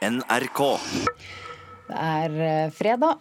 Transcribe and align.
NRK. 0.00 0.60
Det 1.90 1.96
er 2.00 2.36
eh, 2.40 2.70
fredag. 2.72 3.18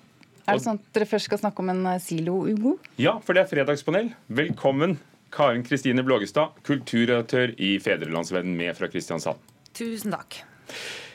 Er 0.47 0.55
det 0.55 0.63
sånn 0.63 0.79
at 0.79 0.85
dere 0.95 1.07
først 1.09 1.27
skal 1.27 1.41
snakke 1.41 1.59
om 1.59 1.71
en 1.73 1.81
eh, 1.91 1.99
silo, 1.99 2.37
Ugo? 2.47 2.77
Ja, 3.01 3.17
for 3.23 3.35
det 3.35 3.43
er 3.43 3.49
Fredagspanel. 3.51 4.13
Velkommen, 4.31 4.95
Karen 5.35 5.65
Kristine 5.67 6.05
Blågestad, 6.07 6.55
kulturredaktør 6.63 7.51
i 7.59 7.73
Fedrelandsvennen 7.83 8.55
med 8.57 8.77
fra 8.79 8.87
Kristiansand. 8.91 9.43
Tusen 9.75 10.15
takk. 10.15 10.39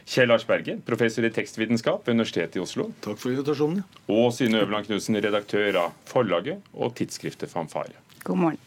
Kjell 0.05 0.29
Lars 0.29 0.45
Berge, 0.45 0.77
professor 0.85 1.25
i 1.25 1.33
tekstvitenskap 1.33 2.05
ved 2.05 2.19
Universitetet 2.19 2.59
i 2.61 2.63
Oslo. 2.63 2.91
Takk 3.07 3.17
for 3.23 3.33
invitasjonen. 3.33 3.81
Og 4.13 4.29
Synne 4.37 4.61
Øverland 4.61 4.91
Knutsen, 4.91 5.17
redaktør 5.25 5.81
av 5.87 5.97
forlaget 6.11 6.61
og 6.77 6.93
tidsskriftet 7.01 7.49
Fanfare. 7.49 7.97
God 8.29 8.43
morgen. 8.43 8.61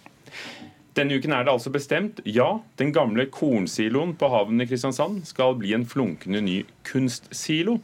Denne 0.97 1.13
uken 1.13 1.29
er 1.35 1.43
det 1.45 1.51
altså 1.53 1.69
bestemt. 1.69 2.23
Ja, 2.25 2.57
den 2.81 2.89
gamle 2.89 3.27
kornsiloen 3.29 4.15
på 4.17 4.31
havnen 4.33 4.63
i 4.63 4.65
Kristiansand 4.65 5.27
skal 5.29 5.53
bli 5.59 5.75
en 5.77 5.85
flunkende 5.85 6.41
ny 6.41 6.55
kunstsilo, 6.89 7.75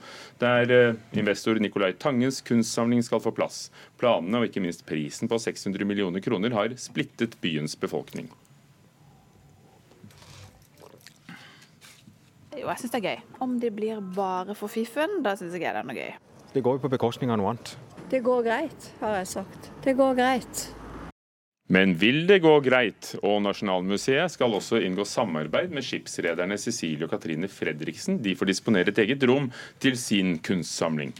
der 0.41 0.73
eh, 0.73 0.97
investor 1.13 1.61
Nicolai 1.61 1.91
Tangens 1.93 2.41
kunstsamling 2.41 3.05
skal 3.05 3.21
få 3.21 3.35
plass. 3.37 3.67
Planene 4.01 4.41
og 4.41 4.49
ikke 4.49 4.65
minst 4.65 4.87
prisen 4.89 5.29
på 5.29 5.37
600 5.37 5.85
millioner 5.85 6.25
kroner 6.25 6.57
har 6.57 6.73
splittet 6.81 7.37
byens 7.43 7.77
befolkning. 7.77 8.33
Jo, 12.57 12.65
jeg 12.65 12.81
syns 12.81 12.97
det 12.97 13.03
er 13.03 13.09
gøy. 13.11 13.25
Om 13.45 13.57
det 13.61 13.75
blir 13.77 14.01
bare 14.17 14.57
for 14.57 14.73
fiffen, 14.73 15.19
da 15.21 15.37
syns 15.37 15.53
jeg 15.53 15.67
det 15.69 15.75
er 15.75 15.85
noe 15.85 16.01
gøy. 16.01 16.13
Det 16.53 16.65
går 16.65 16.79
jo 16.79 16.87
på 16.87 16.97
bekostning 16.97 17.29
av 17.29 17.37
noe 17.37 17.53
annet. 17.53 17.77
Det 18.09 18.25
går 18.25 18.47
greit, 18.49 18.93
har 19.05 19.19
jeg 19.21 19.35
sagt. 19.37 19.75
Det 19.85 19.93
går 20.01 20.17
greit. 20.17 20.71
Men 21.73 21.95
vil 21.97 22.25
det 22.29 22.41
gå 22.43 22.51
greit? 22.61 23.13
Og 23.25 23.39
Nasjonalmuseet 23.41 24.35
skal 24.35 24.53
også 24.53 24.81
inngå 24.83 25.05
samarbeid 25.09 25.73
med 25.73 25.85
skipsrederne 25.85 26.57
Cecilie 26.61 27.07
og 27.07 27.13
Katrine 27.15 27.49
Fredriksen. 27.49 28.19
De 28.21 28.35
får 28.37 28.51
disponere 28.51 28.93
et 28.93 29.01
eget 29.01 29.25
rom 29.29 29.49
til 29.81 29.97
sin 29.97 30.35
kunstsamling. 30.43 31.15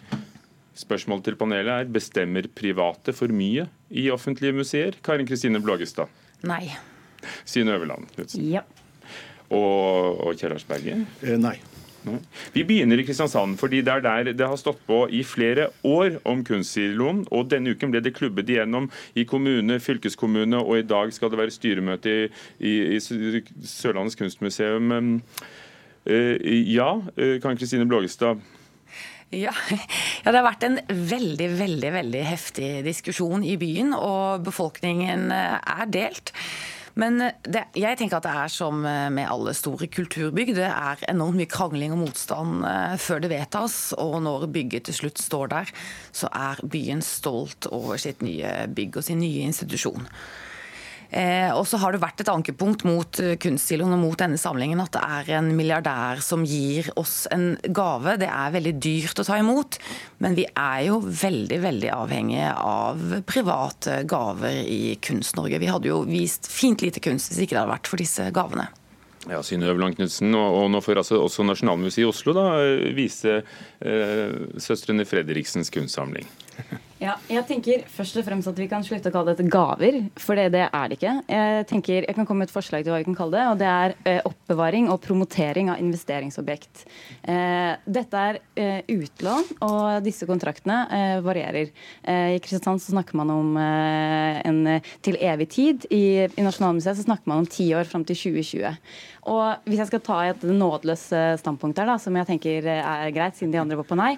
Spørsmålet 0.78 1.30
til 1.30 1.38
panelet 1.40 1.74
er 1.74 1.92
bestemmer 1.96 2.50
private 2.54 3.14
for 3.18 3.34
mye 3.34 3.66
i 3.90 4.08
offentlige 4.14 4.58
museer? 4.58 4.98
Karin 5.06 5.30
Kristine 5.30 5.62
Blågestad. 5.64 6.12
Nei. 6.46 6.66
Sine 7.46 7.78
Øverland. 7.78 8.10
Knutsen. 8.14 8.46
Ja. 8.50 8.66
Og, 9.50 10.20
og 10.20 10.38
Kjell 10.38 10.54
Lars 10.54 10.66
Berge. 10.68 11.06
Eh, 11.24 11.38
nei. 11.40 11.58
Vi 12.54 12.64
begynner 12.68 13.00
i 13.00 13.06
Kristiansand, 13.08 13.58
fordi 13.62 13.82
det 13.86 13.94
er 13.94 14.04
der 14.06 14.32
det 14.34 14.48
har 14.48 14.60
stått 14.60 14.82
på 14.88 15.04
i 15.10 15.24
flere 15.28 15.70
år 15.88 16.20
om 16.30 16.44
kunstsiloen. 16.46 17.24
Og 17.32 17.50
denne 17.52 17.74
uken 17.74 17.94
ble 17.94 18.04
det 18.04 18.16
klubbet 18.18 18.50
igjennom 18.52 18.90
i 19.16 19.26
kommune, 19.30 19.80
fylkeskommune, 19.84 20.60
og 20.60 20.80
i 20.80 20.88
dag 20.88 21.14
skal 21.16 21.32
det 21.34 21.42
være 21.42 21.56
styremøte 21.56 22.16
i, 22.16 22.26
i, 22.60 22.74
i 22.98 23.00
Sørlandets 23.00 24.20
kunstmuseum. 24.20 24.92
Eh, 26.06 26.36
Ja, 26.74 26.98
kan 27.16 27.40
Karen 27.42 27.58
Kristine 27.58 27.88
Blågestad. 27.88 28.42
Ja. 29.34 29.54
ja, 30.24 30.30
det 30.30 30.38
har 30.38 30.46
vært 30.46 30.66
en 30.68 30.78
veldig, 30.88 31.50
veldig, 31.58 31.92
veldig 31.96 32.22
heftig 32.28 32.70
diskusjon 32.86 33.46
i 33.48 33.56
byen, 33.58 33.96
og 33.98 34.46
befolkningen 34.46 35.32
eh, 35.34 35.58
er 35.58 35.90
delt. 35.90 36.34
Men 37.00 37.18
det, 37.42 37.64
jeg 37.80 37.98
tenker 37.98 38.20
at 38.20 38.28
det 38.28 38.34
er 38.44 38.52
som 38.54 38.84
med 38.84 39.26
alle 39.26 39.56
store 39.58 39.88
kulturbygg. 39.90 40.54
Det 40.58 40.70
er 40.70 41.04
enormt 41.10 41.40
mye 41.40 41.50
krangling 41.50 41.96
og 41.96 42.04
motstand 42.04 42.66
eh, 42.70 42.96
før 43.02 43.24
det 43.24 43.32
vedtas. 43.34 43.78
Og 43.98 44.20
når 44.26 44.48
bygget 44.54 44.88
til 44.90 45.00
slutt 45.02 45.22
står 45.22 45.54
der, 45.56 45.74
så 46.14 46.30
er 46.30 46.62
byen 46.64 47.02
stolt 47.06 47.70
over 47.74 48.02
sitt 48.02 48.22
nye 48.26 48.68
bygg 48.70 49.02
og 49.02 49.08
sin 49.10 49.24
nye 49.24 49.48
institusjon. 49.50 50.06
Eh, 51.14 51.52
og 51.54 51.68
så 51.70 51.78
har 51.78 51.94
det 51.94 52.02
vært 52.02 52.24
et 52.24 52.32
ankepunkt 52.32 52.86
mot 52.88 53.22
kunststiloen 53.44 53.94
og 53.94 54.02
mot 54.02 54.18
denne 54.18 54.40
samlingen 54.42 54.82
at 54.82 54.96
det 54.96 55.04
er 55.04 55.32
en 55.38 55.52
milliardær 55.54 56.24
som 56.26 56.46
gir 56.48 56.90
oss 57.00 57.28
en 57.34 57.54
gave. 57.70 58.18
Det 58.22 58.30
er 58.30 58.56
veldig 58.56 58.76
dyrt 58.82 59.22
å 59.22 59.28
ta 59.28 59.38
imot, 59.38 59.78
men 60.26 60.38
vi 60.40 60.48
er 60.50 60.86
jo 60.88 61.00
veldig 61.04 61.60
veldig 61.64 61.92
avhengige 61.94 62.54
av 62.58 63.20
private 63.30 64.02
gaver 64.10 64.64
i 64.66 64.96
Kunst-Norge. 65.04 65.62
Vi 65.62 65.70
hadde 65.70 65.92
jo 65.92 66.04
vist 66.10 66.50
fint 66.50 66.82
lite 66.82 67.04
kunst 67.04 67.32
hvis 67.32 67.44
ikke 67.46 67.56
det 67.56 67.62
hadde 67.62 67.76
vært 67.76 67.92
for 67.92 68.02
disse 68.02 68.32
gavene. 68.34 68.70
Ja, 69.30 69.40
Synne 69.44 69.70
Øverland 69.72 69.96
Knutsen, 69.96 70.34
og, 70.36 70.58
og 70.58 70.72
nå 70.74 70.82
får 70.84 71.00
altså 71.00 71.22
også 71.24 71.46
Nasjonalmuseet 71.48 72.04
i 72.04 72.08
Oslo 72.10 72.34
da, 72.36 72.48
vise 72.96 73.38
eh, 73.40 74.34
søstrene 74.60 75.06
Fredriksens 75.08 75.72
kunstsamling. 75.72 76.28
Ja, 77.04 77.18
jeg 77.28 77.44
tenker 77.50 77.82
først 77.92 78.16
og 78.16 78.24
fremst 78.24 78.48
at 78.48 78.60
vi 78.60 78.70
kan 78.72 78.84
slutte 78.86 79.10
å 79.12 79.14
kalle 79.14 79.34
dette 79.34 79.52
gaver, 79.52 79.98
for 80.24 80.40
det, 80.40 80.54
det 80.54 80.62
er 80.70 80.88
det 80.88 80.96
ikke. 80.96 81.14
Jeg 81.28 81.66
tenker, 81.68 82.06
jeg 82.06 82.16
kan 82.16 82.28
komme 82.30 82.44
med 82.44 82.48
et 82.48 82.54
forslag 82.54 82.86
til 82.86 82.94
hva 82.94 83.00
vi 83.02 83.08
kan 83.10 83.18
kalle 83.18 83.36
det, 83.36 83.48
og 83.50 83.58
det 83.60 83.68
er 83.68 83.96
eh, 84.08 84.20
oppbevaring 84.30 84.88
og 84.94 85.02
promotering 85.04 85.72
av 85.74 85.82
investeringsobjekt. 85.84 86.86
Eh, 87.28 87.74
dette 87.98 88.22
er 88.30 88.40
eh, 88.56 88.94
utlån, 88.94 89.50
og 89.68 90.06
disse 90.06 90.28
kontraktene 90.30 90.78
eh, 90.96 91.16
varierer. 91.26 91.74
Eh, 92.08 92.38
I 92.38 92.40
Kristiansand 92.44 92.80
så 92.86 92.94
snakker 92.96 93.20
man 93.20 93.34
om 93.36 93.58
eh, 93.60 94.40
en 94.48 94.62
til 95.04 95.20
evig 95.20 95.50
tid. 95.58 95.90
I, 95.92 96.30
I 96.30 96.46
Nasjonalmuseet 96.46 97.02
så 97.02 97.08
snakker 97.10 97.28
man 97.28 97.44
om 97.44 97.50
ti 97.52 97.68
år 97.76 97.90
fram 97.90 98.08
til 98.08 98.22
2020. 98.22 98.80
Og 99.34 99.68
hvis 99.68 99.80
jeg 99.80 99.92
skal 99.92 100.04
ta 100.04 100.22
et 100.30 100.48
nådeløst 100.48 101.14
standpunkt 101.40 101.78
her, 101.80 101.88
da, 101.88 102.00
som 102.00 102.16
jeg 102.20 102.28
tenker 102.28 102.66
er 102.76 103.12
greit, 103.16 103.38
siden 103.40 103.54
de 103.54 103.60
andre 103.62 103.78
var 103.80 103.88
på 103.88 103.96
nei, 103.96 104.18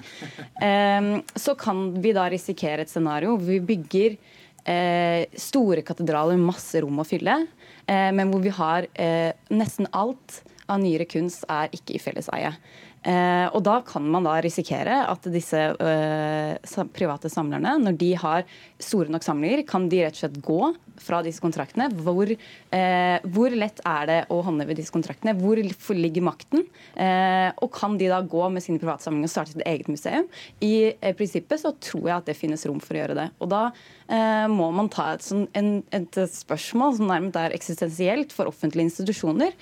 så 1.38 1.53
kan 1.62 1.84
vi 2.01 2.09
da 2.18 2.25
risikere 2.34 2.86
et 2.86 2.91
scenario 2.91 3.36
hvor 3.36 3.47
vi 3.47 3.62
bygger 3.74 4.18
eh, 4.66 5.25
store 5.40 5.84
katedraler 5.86 6.40
med 6.40 6.52
masse 6.53 6.81
rom 6.84 7.02
å 7.02 7.08
fylle, 7.08 7.41
eh, 7.86 8.09
men 8.16 8.31
hvor 8.31 8.44
vi 8.44 8.53
har 8.56 8.90
eh, 8.94 9.31
nesten 9.53 9.90
alt 9.94 10.41
av 10.72 10.81
nyere 10.81 11.06
kunst 11.09 11.46
er 11.52 11.69
ikke 11.75 11.97
i 11.97 12.02
felleseie. 12.02 12.56
Eh, 13.05 13.47
og 13.53 13.61
da 13.66 13.79
kan 13.85 14.05
man 14.09 14.25
da 14.25 14.39
risikere 14.41 15.03
at 15.05 15.27
disse 15.29 15.59
eh, 15.77 16.79
private 16.95 17.29
samlerne, 17.29 17.75
når 17.83 17.99
de 18.01 18.11
har 18.17 18.45
store 18.81 19.13
nok 19.13 19.25
samlinger, 19.25 19.61
kan 19.69 19.85
de 19.91 20.01
rett 20.01 20.17
og 20.17 20.23
slett 20.23 20.41
gå 20.45 20.59
fra 21.05 21.21
disse 21.25 21.44
kontraktene. 21.44 21.89
Hvor, 22.01 22.29
eh, 22.31 23.27
hvor 23.35 23.53
lett 23.53 23.81
er 23.85 24.09
det 24.09 24.19
å 24.33 24.41
håndheve 24.45 24.77
disse 24.77 24.94
kontraktene? 24.95 25.35
Hvor 25.38 25.59
ligger 25.59 26.25
makten? 26.25 26.65
Eh, 26.95 27.51
og 27.61 27.71
kan 27.75 27.99
de 27.99 28.09
da 28.09 28.21
gå 28.25 28.49
med 28.49 28.63
sine 28.65 28.81
private 28.81 29.05
samlinger 29.05 29.29
og 29.29 29.35
starte 29.35 29.53
sitt 29.53 29.65
eget 29.67 29.91
museum? 29.91 30.29
I 30.65 30.95
eh, 30.95 31.13
prinsippet 31.17 31.61
så 31.61 31.75
tror 31.77 32.09
jeg 32.09 32.17
at 32.17 32.31
det 32.31 32.39
finnes 32.39 32.65
rom 32.65 32.81
for 32.81 32.97
å 32.97 33.03
gjøre 33.03 33.19
det. 33.21 33.29
Og 33.44 33.51
da 33.53 33.63
eh, 34.09 34.47
må 34.51 34.71
man 34.75 34.89
ta 34.89 35.11
et, 35.13 35.25
sånn, 35.25 35.45
en, 35.53 35.75
et 35.95 36.21
spørsmål 36.31 36.97
som 36.97 37.11
nærmest 37.11 37.41
er 37.41 37.57
eksistensielt 37.57 38.33
for 38.35 38.49
offentlige 38.49 38.89
institusjoner. 38.89 39.53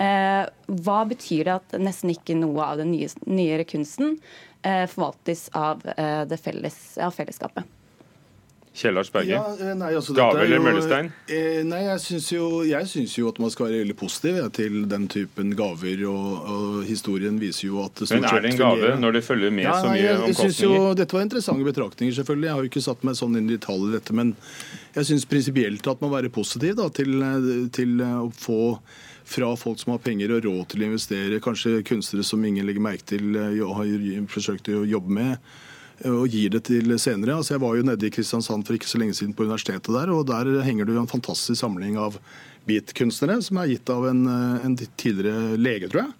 Eh, 0.00 0.44
hva 0.80 1.00
betyr 1.08 1.44
det 1.44 1.56
at 1.58 1.74
nesten 1.82 2.14
ikke 2.14 2.38
noe 2.38 2.70
av 2.72 2.80
den 2.80 2.94
nye, 2.94 3.10
nyere 3.28 3.66
kunsten 3.68 4.16
eh, 4.62 4.86
forvaltes 4.88 5.50
av, 5.52 5.84
eh, 5.96 6.22
det 6.30 6.40
felles, 6.40 6.80
av 7.02 7.12
fellesskapet? 7.16 7.76
Kjellars 8.70 9.10
Berge. 9.10 9.34
Ja, 9.34 9.74
nei, 9.74 9.88
altså, 9.98 10.14
Gave 10.14 10.38
er 10.38 10.46
eller 10.46 10.60
møllestein? 10.62 11.08
Eh, 11.26 11.58
nei, 11.66 11.80
jeg 11.88 12.02
syns 12.04 12.28
jo, 12.30 12.44
jeg 12.64 12.86
syns 12.86 13.16
jo 13.18 13.26
at 13.32 13.40
man 13.42 13.50
skal 13.50 13.66
være 13.66 13.80
veldig 13.82 13.96
positiv 13.98 14.38
ja, 14.38 14.46
til 14.54 14.84
den 14.88 15.08
typen 15.10 15.50
gaver. 15.58 16.04
Og, 16.06 16.46
og 16.54 16.78
historien 16.86 17.40
viser 17.42 17.66
jo 17.66 17.82
at 17.82 18.04
Men 18.06 18.28
er 18.30 18.46
det 18.46 18.52
en 18.54 18.60
gave 18.62 18.78
fungerer. 18.78 19.02
når 19.02 19.18
det 19.18 19.24
følger 19.26 19.54
med 19.58 19.66
Ja, 19.66 19.74
så 19.74 19.90
nei, 19.90 19.98
mye 19.98 20.06
jeg, 20.06 20.22
jeg 20.22 20.38
synes 20.38 20.62
jo 20.62 20.70
omkostninger? 20.70 20.98
Dette 21.02 21.18
var 21.18 21.26
interessante 21.26 21.68
betraktninger, 21.72 22.16
selvfølgelig. 22.20 22.46
Jeg 22.48 22.56
har 22.56 22.64
jo 22.64 22.72
ikke 22.72 22.86
satt 22.86 23.06
meg 23.10 23.20
sånn 23.20 23.36
inn 23.40 23.50
i 23.50 23.58
detalj 23.58 23.88
i 23.88 23.92
dette. 23.98 24.18
Men 24.22 24.32
jeg 24.94 25.10
syns 25.10 25.28
prinsipielt 25.34 25.90
at 25.90 26.00
man 26.00 26.06
må 26.08 26.16
være 26.16 26.34
positiv 26.38 26.78
da, 26.78 26.88
til, 26.94 27.26
til 27.74 28.04
å 28.06 28.30
få 28.38 28.60
fra 29.30 29.50
folk 29.56 29.78
som 29.78 29.94
har 29.94 30.02
penger 30.02 30.32
og 30.34 30.46
råd 30.46 30.62
til 30.72 30.82
å 30.82 30.88
investere, 30.90 31.42
kanskje 31.42 31.84
kunstnere 31.86 32.26
som 32.26 32.42
ingen 32.44 32.66
legger 32.66 32.82
merke 32.82 33.06
til, 33.12 33.36
og 33.62 33.76
har 33.78 33.90
forsøkt 34.32 34.72
å 34.74 34.82
jobbe 34.88 35.14
med, 35.20 35.50
eh, 36.02 36.10
og 36.10 36.28
gir 36.34 36.50
det 36.56 36.64
til 36.66 36.90
senere. 36.98 37.36
Altså, 37.38 37.54
jeg 37.54 37.62
var 37.62 37.76
jo 37.78 37.86
nede 37.86 38.08
i 38.08 38.10
Kristiansand 38.14 38.66
for 38.66 38.74
ikke 38.74 38.90
så 38.90 38.98
lenge 38.98 39.14
siden 39.14 39.36
på 39.36 39.46
universitetet 39.46 39.92
der, 39.94 40.10
og 40.10 40.26
der 40.26 40.62
henger 40.66 40.88
det 40.88 40.96
jo 40.96 41.04
en 41.04 41.14
fantastisk 41.14 41.60
samling 41.62 41.98
av 42.00 42.18
beatkunstnere 42.66 43.38
som 43.42 43.60
er 43.60 43.70
gitt 43.70 43.90
av 43.90 44.08
en, 44.10 44.26
eh, 44.26 44.66
en 44.66 44.76
tidligere 44.76 45.56
lege, 45.56 45.88
tror 45.88 46.06
jeg. 46.06 46.12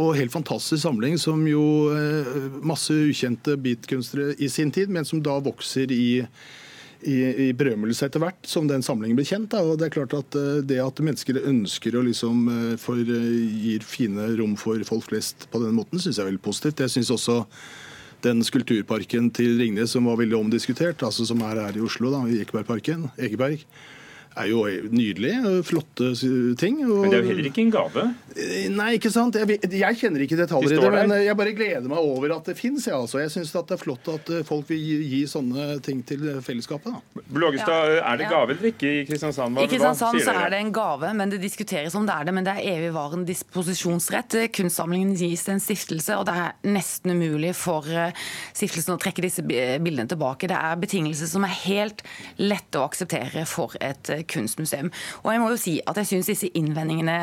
Og 0.00 0.16
helt 0.16 0.32
fantastisk 0.32 0.82
samling 0.82 1.18
som 1.18 1.46
jo 1.46 1.62
eh, 1.94 2.58
masse 2.66 2.90
ukjente 2.90 3.56
beatkunstnere 3.60 4.34
i 4.38 4.48
sin 4.48 4.70
tid, 4.74 4.90
men 4.90 5.04
som 5.04 5.22
da 5.22 5.38
vokser 5.38 5.90
i, 5.92 6.26
i, 7.02 7.16
i 7.46 7.48
berømmelse 7.56 8.08
etter 8.08 8.22
hvert, 8.22 8.40
som 8.48 8.68
den 8.68 8.84
samlingen 8.84 9.18
blir 9.18 9.28
kjent. 9.28 9.50
Da. 9.52 9.62
Og 9.64 9.78
det 9.80 9.88
er 9.88 9.94
klart 9.94 10.16
at 10.16 10.36
eh, 10.38 10.62
det 10.66 10.80
at 10.82 11.02
mennesker 11.04 11.40
ønsker 11.42 11.96
å 11.96 12.04
liksom 12.06 12.48
eh, 12.52 12.74
for, 12.80 13.00
eh, 13.00 13.30
gir 13.64 13.86
fine 13.86 14.30
rom 14.40 14.56
for 14.60 14.82
folk 14.88 15.08
flest 15.10 15.48
på 15.52 15.62
den 15.64 15.76
måten, 15.78 16.00
syns 16.00 16.18
jeg 16.18 16.26
er 16.26 16.30
veldig 16.32 16.44
positivt. 16.44 16.84
Jeg 16.84 16.94
synes 16.96 17.14
også 17.16 17.38
den 18.24 18.44
skulpturparken 18.44 19.30
til 19.32 19.56
Ringnes 19.60 19.94
som 19.96 20.08
var 20.10 20.20
veldig 20.20 20.36
omdiskutert, 20.42 21.02
altså 21.06 21.24
som 21.28 21.40
er 21.46 21.62
her 21.64 21.78
i 21.78 21.84
Oslo, 21.84 22.12
da, 22.12 22.26
i 22.28 22.42
Ekebergparken, 22.44 23.08
Ekeberg, 23.16 23.64
er 24.38 24.46
jo 24.50 24.62
nydelig. 24.94 25.32
Flotte 25.66 26.12
ting. 26.60 26.80
Og... 26.86 27.02
Men 27.02 27.12
det 27.12 27.18
er 27.18 27.24
jo 27.24 27.30
heller 27.32 27.48
ikke 27.50 27.64
en 27.64 27.72
gave? 27.74 28.04
Eh, 28.36 28.68
nei, 28.72 28.92
ikke 28.98 29.10
sant. 29.12 29.36
Jeg, 29.40 29.58
jeg 29.66 29.98
kjenner 29.98 30.24
ikke 30.24 30.38
detaljer 30.38 30.70
De 30.70 30.78
i 30.78 30.82
det, 30.84 30.90
men 30.94 31.14
eh, 31.16 31.24
jeg 31.26 31.38
bare 31.38 31.54
gleder 31.56 31.88
meg 31.90 31.98
over 31.98 32.36
at 32.36 32.50
det 32.50 32.56
fins. 32.58 32.86
Jeg, 32.86 32.94
altså. 32.94 33.20
jeg 33.22 33.32
syns 33.34 33.52
det 33.56 33.76
er 33.76 33.80
flott 33.80 34.10
at 34.12 34.30
eh, 34.30 34.44
folk 34.46 34.68
vil 34.70 34.78
gi, 34.80 34.98
gi 35.10 35.20
sånne 35.30 35.80
ting 35.84 36.02
til 36.06 36.26
fellesskapet. 36.46 36.94
Da. 36.94 37.24
Blågestad, 37.30 37.96
er 37.98 38.20
det 38.20 38.28
Ja. 38.28 38.32
gave 38.36 38.54
eller 38.54 38.70
ikke 38.70 38.92
i 39.00 39.02
Kristiansand? 39.08 39.58
Hva, 39.58 39.66
I 39.66 39.72
Kristiansand 39.72 40.14
hva 40.14 40.22
sier 40.22 40.28
så 40.30 40.44
er 40.46 40.54
det 40.54 40.62
en 40.62 40.72
gave, 40.74 41.12
men 41.18 41.34
det 41.34 41.40
diskuteres 41.42 41.96
om 41.98 42.06
det 42.06 42.14
er 42.14 42.30
det. 42.30 42.36
Men 42.38 42.46
det 42.46 42.54
er 42.54 42.70
evigvarende 42.76 43.26
disposisjonsrett. 43.28 44.38
Kunstsamlingen 44.54 45.16
gis 45.18 45.44
til 45.46 45.56
en 45.56 45.64
stiftelse, 45.64 46.20
og 46.20 46.28
det 46.30 46.36
er 46.38 46.70
nesten 46.70 47.16
umulig 47.16 47.52
for 47.58 47.86
stiftelsen 48.54 48.94
å 48.94 49.00
trekke 49.00 49.24
disse 49.26 49.42
bildene 49.42 50.08
tilbake. 50.10 50.48
Det 50.50 50.58
er 50.58 50.78
betingelser 50.80 51.30
som 51.30 51.44
er 51.48 51.56
helt 51.64 52.04
lette 52.38 52.78
å 52.78 52.86
akseptere 52.86 53.44
for 53.48 53.74
et 53.82 54.12
kunstmuseum. 54.28 54.90
Og 55.24 55.32
jeg 55.32 55.42
må 55.42 55.50
jo 55.52 55.60
si 55.60 55.78
at 55.86 56.00
jeg 56.00 56.10
syns 56.10 56.30
disse 56.32 56.50
innvendingene 56.58 57.18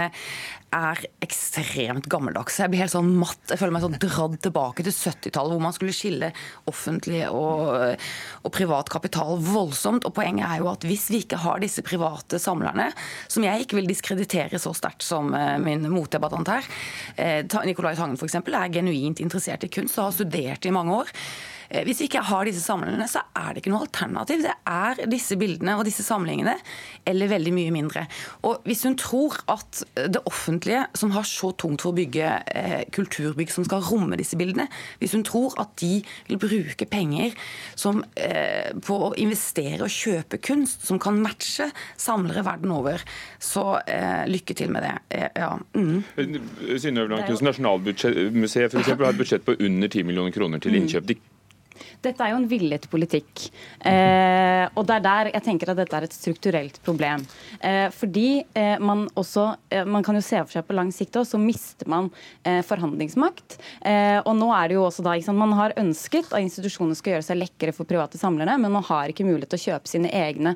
er 0.75 0.99
ekstremt 1.23 2.09
gammeldags. 2.11 2.57
Jeg 2.59 2.71
blir 2.73 2.81
helt 2.83 2.91
sånn 2.91 3.13
matt. 3.19 3.39
Jeg 3.47 3.59
føler 3.61 3.73
meg 3.75 3.85
sånn 3.85 3.95
dratt 4.01 4.37
tilbake 4.43 4.83
til 4.83 4.93
70-tallet, 4.93 5.55
hvor 5.55 5.63
man 5.63 5.75
skulle 5.75 5.95
skille 5.95 6.31
offentlig 6.67 7.21
og, 7.31 8.01
og 8.43 8.53
privat 8.53 8.91
kapital 8.91 9.39
voldsomt. 9.43 10.07
Og 10.07 10.15
poenget 10.17 10.47
er 10.49 10.61
jo 10.61 10.71
at 10.73 10.83
hvis 10.87 11.07
vi 11.13 11.21
ikke 11.23 11.39
har 11.45 11.63
disse 11.63 11.83
private 11.87 12.39
samlerne, 12.41 12.89
som 13.31 13.45
jeg 13.47 13.63
ikke 13.63 13.79
vil 13.79 13.87
diskreditere 13.89 14.59
så 14.59 14.73
sterkt 14.75 15.05
som 15.07 15.31
eh, 15.37 15.55
min 15.61 15.87
motdebattant 15.91 16.51
her 16.51 16.67
eh, 17.15 17.43
Nicolai 17.67 17.95
Tangen 17.97 18.19
f.eks. 18.19 18.37
er 18.41 18.73
genuint 18.73 19.21
interessert 19.23 19.63
i 19.63 19.71
kunst 19.71 19.97
og 19.97 20.09
har 20.09 20.17
studert 20.19 20.67
i 20.67 20.73
mange 20.75 20.99
år. 21.03 21.15
Eh, 21.69 21.83
Hvis 21.87 22.01
vi 22.01 22.07
ikke 22.09 22.23
har 22.27 22.47
disse 22.47 22.63
samlingene, 22.63 23.07
så 23.09 23.23
er 23.35 23.53
det 23.53 23.61
ikke 23.61 23.73
noe 23.73 23.85
alternativ. 23.85 24.43
Det 24.45 24.53
er 24.67 25.01
disse 25.11 25.37
bildene 25.39 25.77
og 25.77 25.85
disse 25.87 26.05
samlingene, 26.05 26.55
eller 27.07 27.31
veldig 27.31 27.53
mye 27.55 27.73
mindre. 27.75 28.05
Og 28.47 28.65
hvis 28.67 28.85
hun 28.87 28.97
tror 28.99 29.37
at 29.51 29.83
det 29.95 30.23
offentlige, 30.29 30.85
som 30.97 31.13
har 31.15 31.27
så 31.27 31.51
tungt 31.59 31.83
for 31.83 31.93
å 31.93 31.97
bygge 31.97 32.31
eh, 32.47 32.83
kulturbygg 32.95 33.51
som 33.53 33.67
skal 33.67 33.85
romme 33.87 34.19
disse 34.19 34.39
bildene, 34.39 34.67
hvis 35.01 35.15
hun 35.17 35.25
tror 35.27 35.57
at 35.61 35.75
de 35.81 36.01
vil 36.29 36.41
bruke 36.41 36.87
penger 36.89 37.35
som, 37.75 38.03
eh, 38.15 38.71
på 38.73 38.99
å 39.09 39.13
investere 39.19 39.83
og 39.83 39.93
kjøpe 39.93 40.39
kunst 40.43 40.85
som 40.87 40.99
kan 41.01 41.19
matche 41.21 41.69
samlere 41.97 42.45
verden 42.45 42.71
over, 42.73 43.01
så 43.39 43.79
lykke 44.27 44.55
til 44.57 44.71
med 44.73 44.83
det. 44.83 45.21
Ja. 45.37 45.57
mm. 45.75 46.03
Synnøve 46.81 47.19
Nasjonalmuseet 47.43 48.71
for 48.71 48.81
eksempel, 48.81 49.05
har 49.05 49.13
et 49.13 49.19
budsjett 49.19 49.45
på 49.45 49.55
under 49.59 49.87
10 49.87 50.03
millioner 50.07 50.33
kroner 50.35 50.61
til 50.63 50.77
innkjøp. 50.77 51.07
De 51.07 51.17
Dette 52.03 52.23
er 52.23 52.33
jo 52.33 52.39
en 52.41 52.49
villet 52.49 52.87
politikk. 52.91 53.47
Eh, 53.79 54.65
og 54.73 54.85
det 54.87 54.97
er 54.97 55.05
der 55.05 55.31
jeg 55.33 55.45
tenker 55.45 55.71
at 55.71 55.79
dette 55.79 55.97
er 55.97 56.07
et 56.07 56.15
strukturelt 56.15 56.79
problem. 56.85 57.25
Eh, 57.59 57.87
fordi 57.95 58.43
eh, 58.57 58.75
man 58.83 59.07
også 59.17 59.47
eh, 59.71 59.85
Man 59.87 60.05
kan 60.05 60.17
jo 60.17 60.23
se 60.25 60.39
for 60.43 60.57
seg 60.57 60.67
på 60.67 60.75
lang 60.77 60.91
sikt 60.93 61.17
og 61.19 61.27
så 61.29 61.39
mister 61.41 61.89
man 61.89 62.09
eh, 62.43 62.61
forhandlingsmakt. 62.65 63.57
Eh, 63.81 64.19
og 64.23 64.33
nå 64.37 64.51
er 64.55 64.69
det 64.69 64.77
jo 64.77 64.85
også 64.87 65.05
da, 65.05 65.17
sant, 65.23 65.39
Man 65.39 65.55
har 65.57 65.75
ønsket 65.79 66.31
at 66.31 66.43
institusjonene 66.43 66.97
skal 66.97 67.15
gjøre 67.15 67.27
seg 67.29 67.41
lekkere 67.41 67.75
for 67.75 67.89
private 67.89 68.19
samlere, 68.19 68.57
men 68.61 68.73
man 68.73 68.85
har 68.87 69.11
ikke 69.11 69.27
mulighet 69.27 69.53
til 69.53 69.61
å 69.61 69.65
kjøpe 69.71 69.91
sine 69.91 70.11
egne 70.13 70.55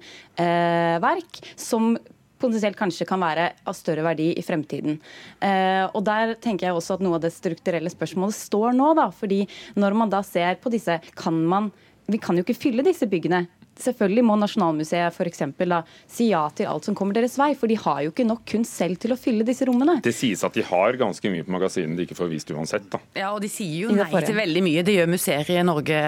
verk. 1.02 1.40
som 1.60 1.96
potensielt 2.42 2.80
kanskje 2.80 3.08
kan 3.10 3.22
være 3.22 3.52
av 3.68 3.78
større 3.78 4.06
verdi 4.06 4.32
i 4.38 4.46
fremtiden. 4.46 5.00
Eh, 5.40 5.86
og 5.88 6.04
Der 6.08 6.36
tenker 6.42 6.68
jeg 6.68 6.78
også 6.78 6.98
at 6.98 7.06
noe 7.06 7.20
av 7.20 7.24
det 7.24 7.34
strukturelle 7.36 7.92
spørsmålet 7.94 8.38
står 8.38 8.76
nå. 8.78 8.94
da, 8.98 9.10
fordi 9.12 9.46
når 9.76 9.98
man 9.98 10.10
da 10.12 10.22
ser 10.26 10.60
på 10.62 10.74
disse, 10.74 11.00
kan 11.16 11.38
man 11.46 11.72
Vi 12.12 12.18
kan 12.18 12.36
jo 12.36 12.44
ikke 12.44 12.58
fylle 12.58 12.84
disse 12.84 13.08
byggene. 13.08 13.46
Selvfølgelig 13.80 14.24
må 14.28 14.36
Nasjonalmuseet 14.38 15.14
for 15.16 15.26
eksempel, 15.26 15.70
da, 15.70 15.82
si 16.08 16.28
ja 16.30 16.44
til 16.54 16.68
alt 16.68 16.84
som 16.86 16.96
kommer 16.96 17.14
deres 17.16 17.38
vei, 17.40 17.54
for 17.56 17.68
de 17.72 17.76
har 17.80 18.02
jo 18.04 18.12
ikke 18.12 18.26
nok 18.28 18.44
kunst 18.46 18.76
selv 18.78 19.00
til 19.00 19.14
å 19.14 19.18
fylle 19.18 19.46
disse 19.48 19.66
rommene. 19.66 20.02
Det 20.04 20.14
sies 20.14 20.44
at 20.44 20.54
de 20.54 20.62
har 20.68 20.98
ganske 21.00 21.32
mye 21.32 21.44
på 21.48 21.52
magasinene 21.56 21.96
de 21.98 22.04
ikke 22.06 22.18
får 22.20 22.30
vist 22.30 22.52
uansett. 22.52 22.90
da. 22.92 23.00
Ja, 23.16 23.32
og 23.34 23.42
de 23.42 23.50
sier 23.50 23.88
jo 23.88 23.96
nei 23.96 24.10
til 24.26 24.36
veldig 24.36 24.62
mye. 24.66 24.84
Det 24.84 24.96
gjør 24.98 25.10
museer 25.10 25.50
i 25.56 25.64
Norge 25.64 26.02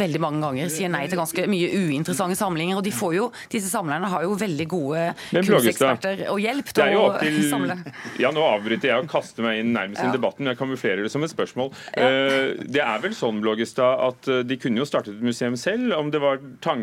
veldig 0.00 0.20
mange 0.20 0.40
ganger. 0.44 0.68
Sier 0.70 0.92
nei 0.92 1.06
til 1.08 1.18
ganske 1.18 1.46
mye 1.50 1.70
uinteressante 1.72 2.36
samlinger. 2.38 2.76
Og 2.76 2.84
de 2.84 2.92
får 2.94 3.14
jo, 3.16 3.30
disse 3.50 3.70
samlerne 3.72 4.10
har 4.12 4.22
jo 4.28 4.36
veldig 4.38 4.68
gode 4.70 5.06
kunsteksperter 5.32 6.26
og 6.30 6.40
hjelp 6.42 6.70
til 6.76 6.96
å 7.00 7.06
til 7.20 7.40
samle. 7.50 7.76
Ja, 8.20 8.30
nå 8.34 8.44
avbryter 8.44 8.90
jeg 8.92 9.04
og 9.04 9.10
kaster 9.10 9.44
meg 9.46 9.60
inn 9.64 9.72
nærmest 9.74 10.02
i 10.02 10.06
Ja. 10.06 10.12
debatten. 10.12 10.44
men 10.44 10.54
Jeg 10.54 10.58
kamuflerer 10.58 11.02
det 11.02 11.10
som 11.10 11.22
et 11.24 11.30
spørsmål. 11.30 11.72
Ja. 11.96 12.08
Det 12.60 12.80
er 12.82 12.98
vel 13.00 13.12
sånn, 13.12 13.40
Blågestad, 13.40 14.00
at 14.08 14.28
eh, 14.28 14.42
de 14.42 14.56
kunne 14.56 14.78
jo 14.78 14.84
startet 14.84 15.14
et 15.16 15.22
museum 15.22 15.56
selv. 15.56 15.92
Om 15.98 16.10
det 16.10 16.20
var 16.20 16.38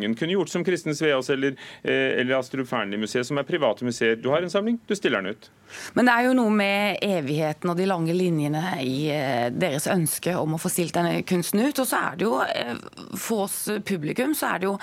Tangen 0.08 0.16
kunne 0.16 0.34
gjort 0.34 0.50
som 0.50 0.64
Kristin 0.64 0.96
Sveaas 0.96 1.30
eller, 1.30 1.56
eh, 1.84 2.20
eller 2.20 2.40
Astrup 2.40 2.68
Fearnley-museet, 2.68 3.28
som 3.28 3.38
er 3.38 3.44
private 3.44 3.84
museer. 3.84 4.16
Du 4.16 4.30
har 4.30 4.42
en 4.42 4.50
samling, 4.50 4.80
du 4.88 4.96
stiller 4.96 5.22
den 5.22 5.36
ut. 5.36 5.50
Men 5.94 6.08
det 6.08 6.14
er 6.14 6.24
jo 6.28 6.36
noe 6.38 6.52
med 6.56 7.02
evigheten 7.04 7.70
og 7.70 7.76
de 7.76 7.88
lange 7.90 8.14
linjene 8.16 8.62
i 8.80 9.10
eh, 9.12 9.50
deres 9.52 9.88
ønske 9.92 10.32
om 10.40 10.56
å 10.56 10.60
få 10.62 10.72
stilt 10.72 10.96
denne 10.96 11.26
kunsten 11.28 11.60
ut. 11.60 11.76
Og 11.76 11.88
så 11.90 12.00
er 12.00 12.16
det 12.16 12.24
jo, 12.24 12.40
eh, 12.40 12.78
for 13.20 13.48
oss 13.50 13.58
publikum, 13.84 14.32
så 14.32 14.54
er 14.54 14.64
det 14.64 14.70
jo 14.70 14.78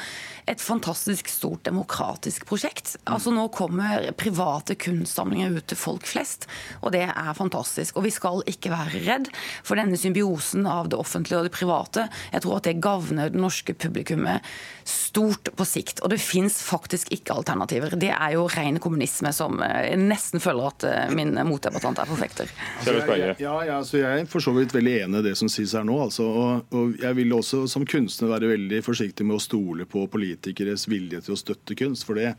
et 0.44 0.60
fantastisk 0.60 1.30
stort 1.32 1.64
demokratisk 1.64 2.44
prosjekt. 2.44 2.98
Altså 3.08 3.32
Nå 3.32 3.48
kommer 3.48 4.10
private 4.20 4.76
kunstsamlinger 4.76 5.56
ut 5.56 5.68
til 5.72 5.80
folk 5.80 6.04
flest, 6.04 6.44
og 6.82 6.92
det 6.92 7.06
er 7.08 7.32
fantastisk. 7.38 7.96
Og 7.96 8.04
vi 8.04 8.12
skal 8.12 8.44
ikke 8.50 8.74
være 8.74 9.00
redd 9.08 9.32
for 9.64 9.80
denne 9.80 9.96
symbiosen 9.96 10.68
av 10.68 10.92
det 10.92 11.00
offentlige 11.00 11.40
og 11.40 11.48
det 11.48 11.56
private. 11.56 12.08
Jeg 12.34 12.44
tror 12.44 12.60
at 12.60 12.68
det 12.68 12.76
gagner 12.84 13.32
det 13.32 13.40
norske 13.40 13.72
publikummet 13.72 14.44
stort 14.84 15.13
på 15.14 15.66
sikt. 15.68 16.02
Og 16.04 16.10
det 16.12 16.18
fins 16.22 16.60
faktisk 16.64 17.12
ikke 17.14 17.36
alternativer. 17.38 17.96
Det 18.00 18.10
er 18.12 18.34
jo 18.36 18.46
ren 18.52 18.80
kommunisme 18.82 19.32
som 19.36 19.62
eh, 19.64 19.90
jeg 19.90 20.02
nesten 20.02 20.42
føler 20.42 20.70
at 20.70 20.86
eh, 20.88 21.14
min 21.14 21.34
motdebattant 21.48 22.02
er 22.02 22.10
forfekter. 22.10 22.52
Altså, 22.80 22.96
jeg, 23.14 23.36
Ja, 23.42 23.56
ja, 23.66 23.80
så 23.84 24.00
Jeg 24.02 24.24
er 24.24 24.30
for 24.30 24.44
så 24.44 24.54
vidt 24.56 24.74
veldig 24.74 24.96
enig 25.04 25.22
i 25.22 25.28
det 25.30 25.36
som 25.40 25.50
sies 25.52 25.74
her 25.76 25.86
nå. 25.86 25.98
Altså, 26.08 26.26
og, 26.26 26.74
og 26.74 26.94
Jeg 27.00 27.18
vil 27.20 27.34
også 27.36 27.64
som 27.70 27.86
kunstner 27.86 28.32
være 28.34 28.52
veldig 28.54 28.82
forsiktig 28.84 29.26
med 29.26 29.38
å 29.38 29.42
stole 29.42 29.88
på 29.88 30.06
politikeres 30.10 30.88
vilje 30.90 31.24
til 31.24 31.36
å 31.36 31.40
støtte 31.40 31.78
kunst. 31.78 32.04
for 32.04 32.18
det 32.20 32.34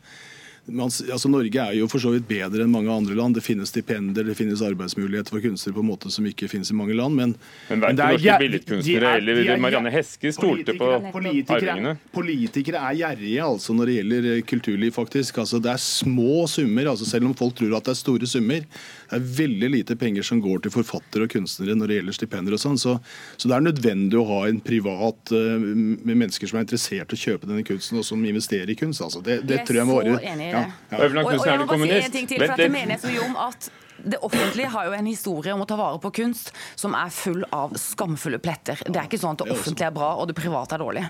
man, 0.68 0.90
altså 0.90 1.28
Norge 1.30 1.62
er 1.62 1.74
jo 1.78 1.86
for 1.88 2.02
så 2.02 2.10
vidt 2.14 2.26
bedre 2.28 2.64
enn 2.64 2.72
mange 2.72 2.90
andre 2.90 3.14
land. 3.14 3.36
Det 3.38 3.42
finnes 3.46 3.70
stipender, 3.70 4.24
det 4.26 4.34
finnes 4.38 4.62
arbeidsmuligheter 4.66 5.30
for 5.36 5.40
kunstnere 5.44 5.76
på 5.76 5.84
en 5.84 5.90
måte 5.90 6.10
som 6.10 6.26
ikke 6.26 6.48
finnes 6.50 6.70
i 6.72 6.76
mange 6.78 6.96
land. 6.98 7.14
Men, 7.14 7.34
Men 7.70 7.80
verken 7.84 7.96
det 7.96 8.04
er 8.06 8.12
norske 8.16 8.26
jæv- 8.26 8.42
billedkunstnere 8.44 9.12
er- 9.12 9.20
eller 9.22 9.42
er 9.54 9.60
Marianne 9.62 9.92
Heske 9.94 10.32
stolte 10.34 10.74
på 10.78 10.88
arvingene. 10.96 11.96
politikere 12.12 12.82
er 12.90 12.98
gjerrige 12.98 13.42
altså 13.46 13.74
når 13.76 13.86
det 13.86 13.96
gjelder 14.00 14.28
eh, 14.36 14.42
kulturliv, 14.42 14.92
faktisk. 14.96 15.38
Altså, 15.38 15.60
det 15.62 15.70
er 15.70 15.82
små 15.82 16.46
summer, 16.48 16.90
altså, 16.92 17.06
selv 17.08 17.26
om 17.26 17.34
folk 17.34 17.54
tror 17.54 17.76
at 17.76 17.84
det 17.84 17.94
er 17.94 18.00
store 18.02 18.26
summer. 18.26 18.60
Det 19.06 19.16
er 19.20 19.26
veldig 19.38 19.70
lite 19.70 19.96
penger 19.96 20.22
som 20.26 20.40
går 20.42 20.62
til 20.66 20.72
forfattere 20.74 21.28
og 21.28 21.30
kunstnere 21.30 21.76
når 21.78 21.86
det 21.92 21.98
gjelder 22.00 22.16
stipender 22.18 22.56
og 22.56 22.58
sånn. 22.62 22.78
Så, 22.80 22.96
så 23.38 23.48
det 23.48 23.54
er 23.56 23.66
nødvendig 23.68 24.18
å 24.18 24.26
ha 24.26 24.40
en 24.50 24.58
privat 24.60 25.30
eh, 25.30 25.58
med 25.62 26.16
mennesker 26.16 26.50
som 26.50 26.58
er 26.58 26.66
interessert 26.66 27.14
i 27.14 27.18
å 27.18 27.22
kjøpe 27.22 27.46
denne 27.46 27.62
kunsten, 27.66 27.98
og 28.00 28.04
som 28.08 28.24
investerer 28.26 28.70
i 28.74 28.78
kunst. 28.78 29.00
Altså. 29.04 29.22
Det, 29.22 29.40
det 29.46 29.60
Jeg 29.60 29.62
er 29.62 29.66
tror 29.70 29.80
jeg 29.82 29.86
må 29.92 30.00
være 30.02 30.20
ja, 30.56 30.70
ja. 30.90 31.00
Øyvind 31.02 31.18
Og, 31.18 31.24
og 31.24 31.30
Knutsen, 31.30 31.46
jeg 31.46 31.54
er 31.54 31.58
må 31.58 31.66
du 31.66 31.72
bare 31.72 31.88
si 31.88 32.06
en 32.06 32.14
ting 32.16 32.28
til, 32.30 32.40
Vent 32.42 32.50
for 32.50 32.62
det 32.62 32.68
litt. 32.68 32.72
mener 32.76 32.96
jeg 32.96 33.00
så 33.04 33.12
mye 33.12 33.26
om 33.28 33.36
at 33.46 33.68
det 34.06 34.18
offentlige 34.22 34.68
har 34.74 34.86
jo 34.86 34.92
en 34.92 35.06
historie 35.08 35.54
om 35.56 35.62
å 35.64 35.66
ta 35.66 35.76
vare 35.80 35.98
på 36.02 36.10
kunst 36.20 36.52
som 36.76 36.94
er 36.94 37.10
full 37.10 37.44
av 37.56 37.72
skamfulle 37.80 38.38
pletter. 38.38 38.82
Det 38.86 39.00
er 39.00 39.08
ikke 39.08 39.18
sånn 39.22 39.38
at 39.38 39.44
det 39.44 39.54
offentlige 39.56 39.88
er 39.88 39.94
bra 39.96 40.12
og 40.20 40.28
det 40.28 40.36
private 40.38 40.76
er 40.76 40.84
dårlig. 40.84 41.04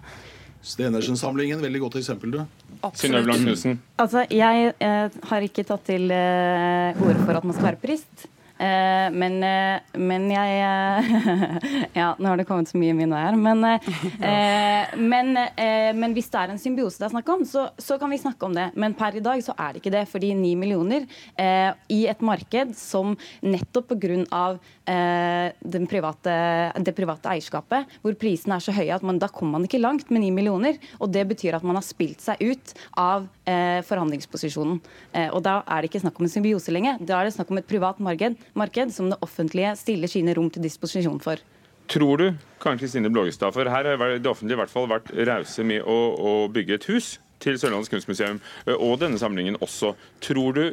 Stenersen-samlingen, 0.66 1.60
veldig 1.62 1.80
godt 1.80 1.98
eksempel. 2.00 2.30
du. 2.30 2.40
Absolutt. 2.82 3.66
Altså, 4.02 4.24
Jeg 4.30 4.72
eh, 4.78 5.18
har 5.30 5.46
ikke 5.46 5.64
tatt 5.68 5.84
til 5.86 6.10
eh, 6.10 6.96
orde 7.02 7.20
for 7.22 7.38
at 7.38 7.44
man 7.46 7.54
skal 7.54 7.68
være 7.70 7.82
purist. 7.82 8.26
Eh, 8.56 9.08
men, 9.12 9.36
eh, 9.44 9.96
men 10.00 10.30
jeg 10.32 10.60
eh, 10.64 11.66
Ja, 11.98 12.14
nå 12.16 12.30
har 12.30 12.40
det 12.40 12.46
kommet 12.48 12.70
så 12.70 12.78
mye 12.80 12.94
i 12.94 12.96
mine 12.96 13.18
her. 13.20 13.36
Men, 13.36 13.64
eh, 14.30 14.94
men, 14.96 15.34
eh, 15.36 15.90
men 15.96 16.16
hvis 16.16 16.30
det 16.32 16.40
er 16.40 16.54
en 16.54 16.62
symbiose 16.62 17.00
det 17.00 17.08
er 17.10 17.14
snakk 17.16 17.28
om, 17.34 17.44
så, 17.48 17.66
så 17.76 17.98
kan 18.00 18.12
vi 18.12 18.20
snakke 18.22 18.48
om 18.48 18.56
det. 18.56 18.70
Men 18.80 18.96
per 18.96 19.18
i 19.18 19.24
dag 19.24 19.42
så 19.44 19.54
er 19.58 19.74
det 19.74 19.82
ikke 19.82 19.94
det. 19.94 20.06
Fordi 20.08 20.32
ni 20.38 20.54
millioner 20.58 21.04
eh, 21.36 21.70
i 21.92 22.04
et 22.08 22.24
marked 22.24 22.74
som 22.78 23.16
nettopp 23.44 23.92
pga. 23.92 24.46
Eh, 24.86 25.52
den 25.76 25.86
private, 25.90 26.34
det 26.86 26.94
private 26.94 27.32
eierskapet, 27.32 27.96
hvor 28.04 28.14
prisene 28.18 28.56
er 28.56 28.62
så 28.62 28.74
høye 28.74 28.94
at 28.94 29.04
man, 29.06 29.18
da 29.18 29.28
kommer 29.32 29.56
man 29.56 29.66
ikke 29.66 29.82
langt 29.82 30.12
med 30.14 30.22
ni 30.22 30.30
millioner. 30.34 30.78
Og 31.00 31.10
det 31.12 31.26
betyr 31.28 31.58
at 31.58 31.66
man 31.66 31.78
har 31.78 31.84
spilt 31.84 32.22
seg 32.24 32.40
ut 32.40 32.74
av 32.96 33.26
eh, 33.44 33.82
forhandlingsposisjonen. 33.86 34.80
Eh, 35.12 35.28
og 35.28 35.42
da 35.46 35.58
er 35.66 35.82
det 35.82 35.90
ikke 35.90 36.04
snakk 36.04 36.20
om 36.20 36.28
en 36.28 36.32
symbiose 36.32 36.74
lenger. 36.74 37.00
Da 37.02 37.18
er 37.18 37.28
det 37.28 37.36
snakk 37.36 37.50
om 37.52 37.60
et 37.60 37.68
privat 37.68 38.00
marked, 38.02 38.38
marked 38.58 38.94
som 38.94 39.10
det 39.12 39.20
offentlige 39.24 39.74
stiller 39.80 40.10
sine 40.10 40.34
rom 40.36 40.48
til 40.52 40.64
disposisjon 40.64 41.20
for. 41.22 41.42
Tror 41.92 42.18
du, 42.18 42.26
Karen 42.62 42.80
Kristine 42.80 43.10
Blågestad, 43.12 43.54
for 43.54 43.68
her 43.70 43.86
har 43.86 44.16
det 44.18 44.26
offentlige 44.26 44.58
i 44.58 44.62
hvert 44.64 44.72
fall 44.72 44.88
vært 44.90 45.12
rause 45.28 45.62
med 45.62 45.84
å, 45.86 45.98
å 46.18 46.32
bygge 46.50 46.80
et 46.80 46.88
hus 46.90 47.14
til 47.42 47.58
Sørlandets 47.60 47.92
kunstmuseum, 47.92 48.40
og 48.74 48.98
denne 49.02 49.20
samlingen 49.20 49.58
også. 49.62 49.92
Tror 50.24 50.56
du 50.56 50.64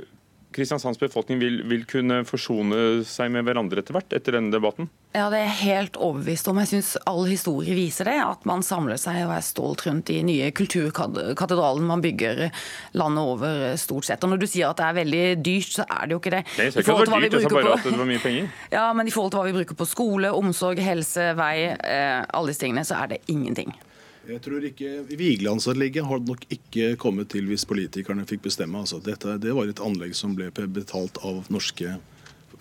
Kristiansands 0.56 1.00
befolkning 1.02 1.40
vil, 1.42 1.60
vil 1.70 1.84
kunne 1.90 2.22
forsone 2.28 3.02
seg 3.08 3.32
med 3.34 3.48
hverandre 3.48 3.82
etter 3.84 3.96
hvert, 3.98 4.14
etter 4.16 4.38
denne 4.38 4.54
debatten? 4.54 4.90
Ja, 5.14 5.28
Det 5.30 5.40
er 5.40 5.48
jeg 5.48 5.60
helt 5.60 5.98
overbevist 6.02 6.48
om. 6.50 6.58
Jeg 6.64 6.72
syns 6.72 6.92
all 7.10 7.26
historie 7.30 7.76
viser 7.78 8.10
det. 8.10 8.16
At 8.24 8.46
man 8.50 8.64
samler 8.66 8.98
seg 9.02 9.20
og 9.28 9.36
er 9.36 9.46
stolt 9.46 9.86
rundt 9.88 10.08
de 10.10 10.20
nye 10.26 10.50
kulturkatedralene 10.56 11.88
man 11.90 12.02
bygger 12.04 12.48
landet 12.98 13.24
over, 13.36 13.78
stort 13.78 14.08
sett. 14.10 14.24
Og 14.24 14.34
Når 14.34 14.42
du 14.44 14.48
sier 14.50 14.70
at 14.72 14.82
det 14.82 14.88
er 14.90 15.00
veldig 15.02 15.24
dyrt, 15.46 15.72
så 15.78 15.86
er 15.88 16.08
det 16.08 16.18
jo 16.18 16.22
ikke 16.24 16.36
det. 16.38 16.44
Det 16.56 16.66
er 16.66 16.74
ikke 16.74 16.84
det 16.84 17.14
var 17.14 17.26
dyrt, 17.28 17.38
jeg 17.40 17.48
sa 17.48 17.56
bare 17.56 17.78
at 17.78 17.88
det 17.90 17.98
var 18.00 18.12
mye 18.14 18.24
penger. 18.24 18.52
Ja, 18.74 18.86
men 18.94 19.08
i 19.08 19.14
forhold 19.14 19.34
til 19.34 19.42
hva 19.42 19.48
vi 19.48 19.58
bruker 19.60 19.78
på 19.78 19.86
skole, 19.88 20.32
omsorg, 20.34 20.80
helse, 20.82 21.32
vei, 21.38 21.56
eh, 21.78 22.22
alle 22.34 22.54
disse 22.54 22.64
tingene, 22.66 22.86
så 22.88 22.98
er 23.04 23.14
det 23.14 23.22
ingenting. 23.30 23.74
Jeg 24.24 24.40
tror 24.40 24.64
ikke, 24.64 24.90
Vigelandsanlegget 25.20 26.08
hadde 26.08 26.32
nok 26.32 26.46
ikke 26.54 26.94
kommet 27.02 27.28
til 27.34 27.50
hvis 27.50 27.66
politikerne 27.68 28.24
fikk 28.28 28.46
bestemme. 28.46 28.80
Altså, 28.80 29.02
dette, 29.04 29.36
det 29.44 29.52
var 29.56 29.68
et 29.68 29.84
anlegg 29.84 30.16
som 30.16 30.36
ble 30.38 30.48
betalt 30.54 31.20
av 31.28 31.50
norske 31.52 31.98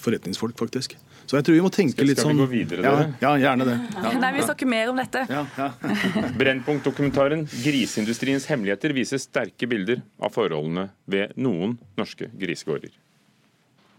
forretningsfolk, 0.02 0.56
faktisk. 0.58 0.96
Så 1.30 1.38
jeg 1.38 1.46
tror 1.46 1.54
vi 1.54 1.62
må 1.62 1.70
tenke 1.72 1.94
skal, 1.94 2.08
litt 2.10 2.18
sånn 2.18 2.34
Skal 2.34 2.40
vi 2.40 2.42
gå 2.42 2.64
videre, 2.66 2.82
ja, 2.82 3.04
ja, 3.22 3.30
gjerne 3.44 3.68
det. 3.68 3.76
Ja. 3.94 4.12
Nei, 4.24 4.32
vi 4.34 4.42
snakker 4.42 4.70
mer 4.72 4.90
om 4.90 4.98
dette. 4.98 5.22
Ja, 5.30 5.44
ja. 5.54 5.68
Brennpunkt-dokumentaren 6.42 7.46
'Griseindustriens 7.46 8.48
hemmeligheter' 8.50 8.96
viser 8.96 9.22
sterke 9.22 9.70
bilder 9.70 10.02
av 10.18 10.34
forholdene 10.34 10.88
ved 11.06 11.38
noen 11.38 11.78
norske 12.00 12.32
grisegårder. 12.42 12.90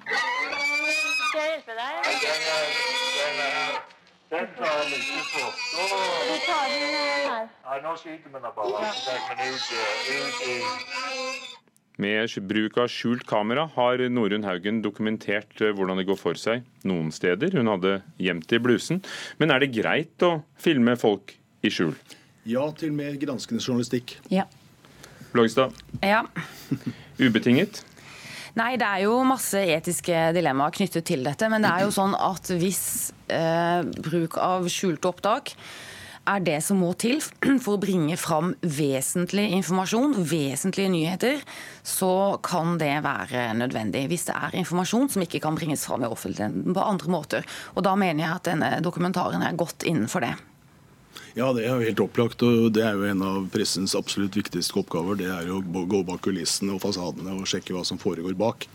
Skal 0.04 1.40
jeg 1.40 1.52
hjelpe 1.56 1.80
deg? 1.80 2.73
Den 4.34 4.48
klarer 4.58 4.88
vi 4.90 4.98
ikke 4.98 5.24
på. 5.30 5.44
Vi 6.30 6.38
tar 6.48 6.72
den 6.74 6.96
her. 6.98 7.44
Nei, 7.68 7.78
nå 7.84 7.92
skyter 8.02 8.30
vi 8.30 8.40
den 8.40 8.50
bare. 8.58 8.80
Med 12.02 12.34
bruk 12.50 12.80
av 12.82 12.90
skjult 12.90 13.28
kamera 13.30 13.68
har 13.76 14.02
Norunn 14.10 14.48
Haugen 14.48 14.82
dokumentert 14.82 15.62
eh, 15.62 15.70
hvordan 15.78 16.02
det 16.02 16.08
går 16.10 16.18
for 16.18 16.40
seg 16.42 16.66
noen 16.90 17.14
steder. 17.14 17.54
Hun 17.54 17.70
hadde 17.70 18.00
gjemt 18.18 18.50
det 18.50 18.58
i 18.58 18.66
blusen. 18.66 19.04
Men 19.38 19.54
er 19.54 19.62
det 19.62 19.70
greit 19.78 20.26
å 20.26 20.40
filme 20.58 20.98
folk 20.98 21.38
i 21.62 21.70
skjul? 21.70 21.94
ja 22.46 22.66
til 22.76 22.92
mer 22.96 23.16
granskende 23.20 23.64
journalistikk. 23.64 24.18
Ja. 24.32 24.46
Blågestad? 25.34 25.74
Ja. 26.04 26.26
ubetinget. 27.22 27.84
Nei, 28.60 28.76
det 28.78 28.86
er 28.86 29.06
jo 29.08 29.16
masse 29.26 29.58
etiske 29.58 30.28
dilemmaer 30.36 30.76
knyttet 30.76 31.08
til 31.10 31.26
dette. 31.26 31.50
Men 31.50 31.66
det 31.66 31.72
er 31.74 31.88
jo 31.88 31.96
sånn 31.96 32.14
at 32.14 32.52
hvis 32.54 32.84
eh, 33.34 33.82
bruk 34.06 34.38
av 34.42 34.70
skjulte 34.70 35.10
opptak 35.10 35.56
er 36.30 36.44
det 36.46 36.60
som 36.64 36.80
må 36.80 36.94
til 36.96 37.18
for 37.64 37.76
å 37.76 37.82
bringe 37.82 38.16
fram 38.22 38.54
vesentlig 38.62 39.50
informasjon, 39.58 40.16
vesentlige 40.30 40.94
nyheter, 40.94 41.42
så 41.82 42.38
kan 42.46 42.78
det 42.82 42.94
være 43.04 43.50
nødvendig. 43.58 44.06
Hvis 44.14 44.30
det 44.30 44.38
er 44.38 44.62
informasjon 44.62 45.10
som 45.16 45.26
ikke 45.26 45.42
kan 45.44 45.58
bringes 45.58 45.88
fram 45.90 46.06
i 46.06 46.12
offentligheten 46.14 46.78
på 46.78 46.88
andre 46.94 47.14
måter. 47.18 47.54
Og 47.74 47.84
da 47.90 47.98
mener 47.98 48.28
jeg 48.28 48.38
at 48.38 48.50
denne 48.54 48.74
dokumentaren 48.86 49.44
er 49.44 49.58
godt 49.58 49.90
innenfor 49.90 50.30
det. 50.30 50.36
Ja, 51.34 51.50
det 51.56 51.66
er 51.66 51.74
jo 51.74 51.86
helt 51.88 52.02
opplagt. 52.04 52.44
og 52.46 52.72
Det 52.76 52.84
er 52.86 52.98
jo 52.98 53.08
en 53.10 53.22
av 53.26 53.46
pressens 53.54 53.96
absolutt 53.98 54.36
viktigste 54.38 54.78
oppgaver. 54.82 55.18
Det 55.18 55.30
er 55.34 55.48
jo 55.50 55.62
å 55.62 55.86
gå 55.90 56.04
bak 56.06 56.22
kulissene 56.26 56.76
og 56.76 56.84
fasadene 56.84 57.34
og 57.38 57.48
sjekke 57.50 57.74
hva 57.76 57.86
som 57.88 58.02
foregår 58.02 58.36
bak. 58.38 58.68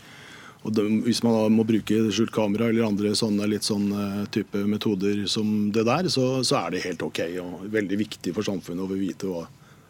Og 0.67 0.73
de, 0.75 0.83
Hvis 1.05 1.21
man 1.23 1.37
da 1.37 1.45
må 1.53 1.63
bruke 1.67 2.01
skjult 2.11 2.33
kamera 2.35 2.67
eller 2.67 2.89
andre 2.89 3.13
sånne 3.15 3.47
litt 3.47 3.63
sånn 3.67 3.87
eh, 3.95 4.25
type 4.33 4.59
metoder 4.67 5.23
som 5.31 5.69
det 5.71 5.85
der, 5.87 6.09
så, 6.11 6.43
så 6.43 6.65
er 6.65 6.75
det 6.75 6.83
helt 6.83 7.05
OK 7.05 7.21
og 7.39 7.69
veldig 7.71 8.01
viktig 8.01 8.35
for 8.35 8.47
samfunnet 8.47 8.83
å 8.83 8.99
vite 8.99 9.29
hva 9.29 9.45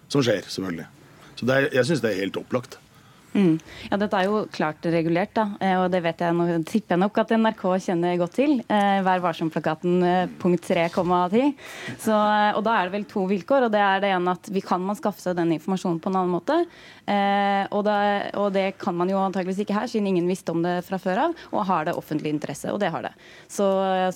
som 0.09 0.21
skjer, 0.25 0.45
selvfølgelig. 0.45 0.85
Så 1.39 1.49
er, 1.49 1.71
jeg 1.73 1.87
syns 1.89 2.03
det 2.05 2.13
er 2.13 2.21
helt 2.23 2.37
opplagt. 2.37 2.77
Mm. 3.35 3.59
Ja, 3.91 3.97
Dette 4.01 4.17
er 4.17 4.25
jo 4.25 4.39
klart 4.49 4.85
regulert, 4.89 5.35
da, 5.37 5.43
eh, 5.61 5.75
og 5.77 5.91
det 5.93 6.01
vet 6.01 6.21
jeg 6.23 6.33
nå, 6.33 6.45
tipper 6.65 6.95
jeg 6.95 7.01
nok 7.03 7.17
at 7.21 7.33
NRK 7.37 7.63
kjenner 7.85 8.17
godt 8.17 8.33
til. 8.39 8.55
Eh, 8.65 9.01
Vær 9.05 9.21
varsom-plakaten 9.21 9.99
eh, 10.03 10.31
punkt 10.41 10.65
3,10. 10.65 11.53
Eh, 12.09 12.57
og 12.57 12.63
Da 12.65 12.73
er 12.79 12.89
det 12.89 12.95
vel 12.95 13.05
to 13.09 13.27
vilkår. 13.29 13.67
og 13.67 13.71
det 13.71 13.83
er 13.85 14.01
det 14.01 14.09
ene 14.15 14.33
at 14.33 14.49
vi 14.49 14.61
Kan 14.65 14.81
man 14.81 14.97
skaffe 14.97 15.21
seg 15.21 15.35
den 15.37 15.53
informasjonen 15.53 15.99
på 16.01 16.09
en 16.09 16.17
annen 16.19 16.33
måte? 16.33 16.57
Eh, 17.09 17.65
og, 17.71 17.83
det, 17.85 18.33
og 18.37 18.51
det 18.53 18.77
kan 18.81 18.97
man 18.97 19.09
jo 19.09 19.17
antageligvis 19.21 19.61
ikke 19.63 19.77
her, 19.77 19.87
siden 19.87 20.07
ingen 20.09 20.27
visste 20.29 20.51
om 20.51 20.61
det 20.65 20.83
fra 20.85 20.97
før 21.01 21.23
av. 21.27 21.37
Og 21.53 21.65
har 21.69 21.85
det 21.85 21.95
offentlig 21.97 22.33
interesse, 22.33 22.73
og 22.73 22.79
det 22.81 22.89
har 22.93 23.05
det. 23.05 23.13
Så 23.49 23.65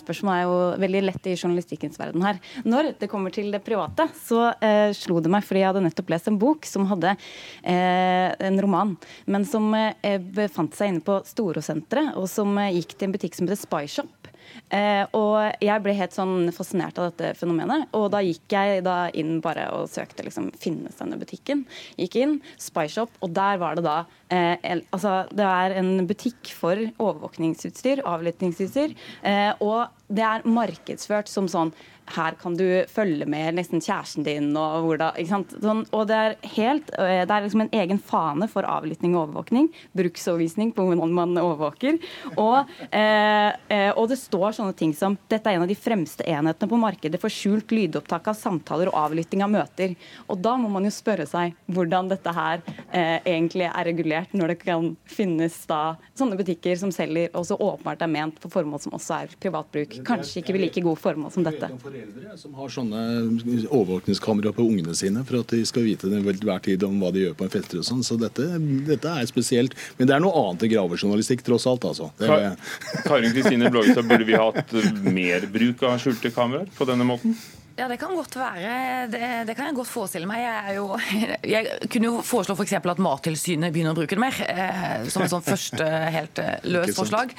spørsmålet 0.01 0.41
er 0.41 0.49
jo 0.49 0.57
veldig 0.83 1.03
lett 1.05 1.29
i 1.29 1.37
journalistikkens 1.37 2.01
verden 2.01 2.25
her. 2.25 2.41
Når 2.65 2.93
det 2.99 3.09
kommer 3.09 3.33
til 3.33 3.51
det 3.53 3.63
private, 3.65 4.09
så 4.25 4.51
eh, 4.57 4.89
slo 4.97 5.21
det 5.21 5.31
meg, 5.33 5.45
fordi 5.45 5.61
jeg 5.63 5.69
hadde 5.71 5.85
nettopp 5.85 6.13
lest 6.13 6.29
en 6.29 6.41
bok 6.41 6.65
som 6.65 6.85
hadde 6.89 7.15
en 7.63 8.61
roman 8.61 8.95
men 9.25 9.47
som 9.47 9.69
eh, 9.77 10.19
befant 10.19 10.75
seg 10.77 10.93
inne 10.93 11.05
på 11.05 11.19
Storosenteret, 11.27 12.15
og 12.19 12.29
som 12.31 12.57
eh, 12.61 12.73
gikk 12.79 12.97
til 12.97 13.09
en 13.09 13.15
butikk 13.17 13.37
som 13.37 13.47
heter 13.47 13.61
Spyshop. 13.63 14.23
Eh, 14.73 15.03
og 15.17 15.63
jeg 15.63 15.83
ble 15.83 15.93
helt 15.97 16.15
sånn 16.15 16.49
fascinert 16.55 16.97
av 16.99 17.11
dette 17.11 17.33
fenomenet. 17.39 17.87
Og 17.97 18.09
da 18.13 18.23
gikk 18.25 18.53
jeg 18.53 18.83
da 18.85 18.97
inn 19.17 19.37
bare 19.43 19.67
og 19.75 19.89
søkte 19.91 20.25
liksom 20.25 20.51
finnes 20.59 20.97
denne 20.99 21.19
butikken. 21.21 21.65
Gikk 21.99 22.17
inn, 22.21 22.37
Spyshop, 22.61 23.13
og 23.23 23.33
der 23.35 23.59
var 23.61 23.77
det 23.77 23.85
da 23.87 23.97
eh, 24.33 24.55
el, 24.61 24.85
Altså, 24.93 25.23
det 25.33 25.47
er 25.47 25.77
en 25.79 26.07
butikk 26.09 26.53
for 26.57 26.79
overvåkningsutstyr, 27.01 28.03
avlyttingsutstyr, 28.09 28.95
eh, 29.25 29.51
og 29.63 29.93
det 30.13 30.25
er 30.27 30.45
markedsført 30.45 31.31
som 31.31 31.47
sånn 31.49 31.73
her 32.11 32.35
kan 32.39 32.55
du 32.57 32.65
følge 32.91 33.25
med 33.29 33.55
nesten 33.57 33.81
kjæresten 33.81 34.25
din 34.25 34.51
og 34.59 34.87
hvordan 34.87 35.19
ikke 35.19 35.31
sant? 35.31 35.53
Sånn, 35.63 35.83
og 35.95 36.07
det 36.09 36.17
er 36.17 36.35
helt 36.55 36.91
eh, 36.99 37.23
Det 37.23 37.35
er 37.35 37.45
liksom 37.45 37.63
en 37.65 37.73
egen 37.79 37.99
fane 38.01 38.47
for 38.51 38.67
avlytting 38.67 39.15
og 39.15 39.27
overvåkning. 39.27 39.69
Bruksovervisning 39.95 40.73
på 40.75 40.85
hvordan 40.87 41.13
man 41.15 41.37
overvåker. 41.39 41.99
Og, 42.35 42.69
eh, 42.99 43.51
eh, 43.73 43.91
og 43.95 44.09
det 44.11 44.19
står 44.21 44.57
sånne 44.57 44.75
ting 44.77 44.93
som 44.97 45.17
dette 45.31 45.49
er 45.49 45.57
en 45.57 45.65
av 45.65 45.71
de 45.71 45.77
fremste 45.79 46.25
enhetene 46.27 46.69
på 46.69 46.81
markedet 46.81 47.21
for 47.21 47.33
skjult 47.33 47.71
lydopptak 47.73 48.27
av 48.31 48.37
samtaler 48.37 48.91
og 48.91 48.99
avlytting 49.05 49.45
av 49.45 49.53
møter. 49.53 49.95
Og 50.27 50.41
da 50.43 50.55
må 50.59 50.71
man 50.73 50.87
jo 50.87 50.93
spørre 50.93 51.27
seg 51.29 51.55
hvordan 51.71 52.11
dette 52.11 52.35
her 52.35 52.61
eh, 52.91 53.19
egentlig 53.21 53.69
er 53.69 53.89
regulert, 53.89 54.35
når 54.35 54.53
det 54.53 54.59
kan 54.65 54.91
finnes 55.09 55.55
da 55.69 55.95
sånne 56.17 56.37
butikker 56.39 56.77
som 56.79 56.91
selger 56.93 57.31
og 57.37 57.47
så 57.47 57.57
åpenbart 57.57 58.03
er 58.03 58.11
ment 58.11 58.39
for 58.43 58.53
formål 58.53 58.83
som 58.83 58.97
også 58.97 59.21
er 59.21 59.37
privatbruk. 59.41 59.99
Kanskje 60.07 60.43
ikke 60.43 60.57
like 60.59 60.83
god 60.83 60.99
formål 60.99 61.33
som 61.33 61.45
dette 61.47 61.71
foreldre 61.93 62.37
som 62.37 62.53
har 62.57 62.71
sånne 62.73 63.01
overvåkningskamera 63.69 64.53
på 64.55 64.65
ungene 64.65 64.95
sine 64.97 65.23
for 65.27 65.43
at 65.43 65.53
de 65.53 65.61
skal 65.67 65.85
vite 65.85 66.09
hver 66.09 66.61
tid 66.65 66.83
om 66.87 66.99
hva 67.01 67.11
de 67.13 67.25
gjør 67.27 67.35
på 67.37 67.45
en 67.45 67.53
fester 67.53 67.81
og 67.81 67.87
sånn. 67.87 68.03
Så 68.05 68.17
dette, 68.21 68.47
dette, 68.87 69.09
er 69.09 69.29
spesielt. 69.29 69.75
Men 69.99 70.09
det 70.09 70.15
er 70.15 70.23
noe 70.23 70.33
annet 70.39 70.65
enn 70.65 70.73
gravejournalistikk, 70.73 71.43
tross 71.45 71.67
alt. 71.69 71.85
altså. 71.85 72.09
Karin 73.05 73.33
Kristine 73.35 73.69
Blågestad, 73.73 74.07
burde 74.09 74.27
vi 74.27 74.39
hatt 74.39 74.73
mer 75.05 75.45
bruk 75.53 75.83
av 75.85 75.99
skjulte 76.01 76.33
kameraer 76.33 76.71
på 76.77 76.89
denne 76.89 77.07
måten? 77.07 77.37
Ja, 77.73 77.87
det 77.89 77.95
kan 77.97 78.11
godt 78.13 78.35
være. 78.37 79.07
Det, 79.09 79.19
det, 79.47 79.55
kan 79.57 79.65
jeg 79.65 79.73
godt 79.79 79.89
forestille 79.89 80.27
meg. 80.29 80.43
Jeg, 80.43 80.75
jo, 80.77 80.93
jeg 81.55 81.65
kunne 81.89 82.05
jo 82.05 82.21
foreslå 82.21 82.53
f.eks. 82.53 82.75
For 82.83 82.91
at 82.93 83.01
Mattilsynet 83.01 83.73
begynner 83.73 83.95
å 83.95 83.97
bruke 83.97 84.13
det 84.13 84.21
mer. 84.21 84.35
Eh, 84.45 85.07
som 85.09 85.23
et 85.25 85.31
sånn 85.31 85.41
første 85.45 85.81
helt 86.17 86.37
eh, 86.43 86.61
løst 86.69 86.93
forslag. 86.99 87.33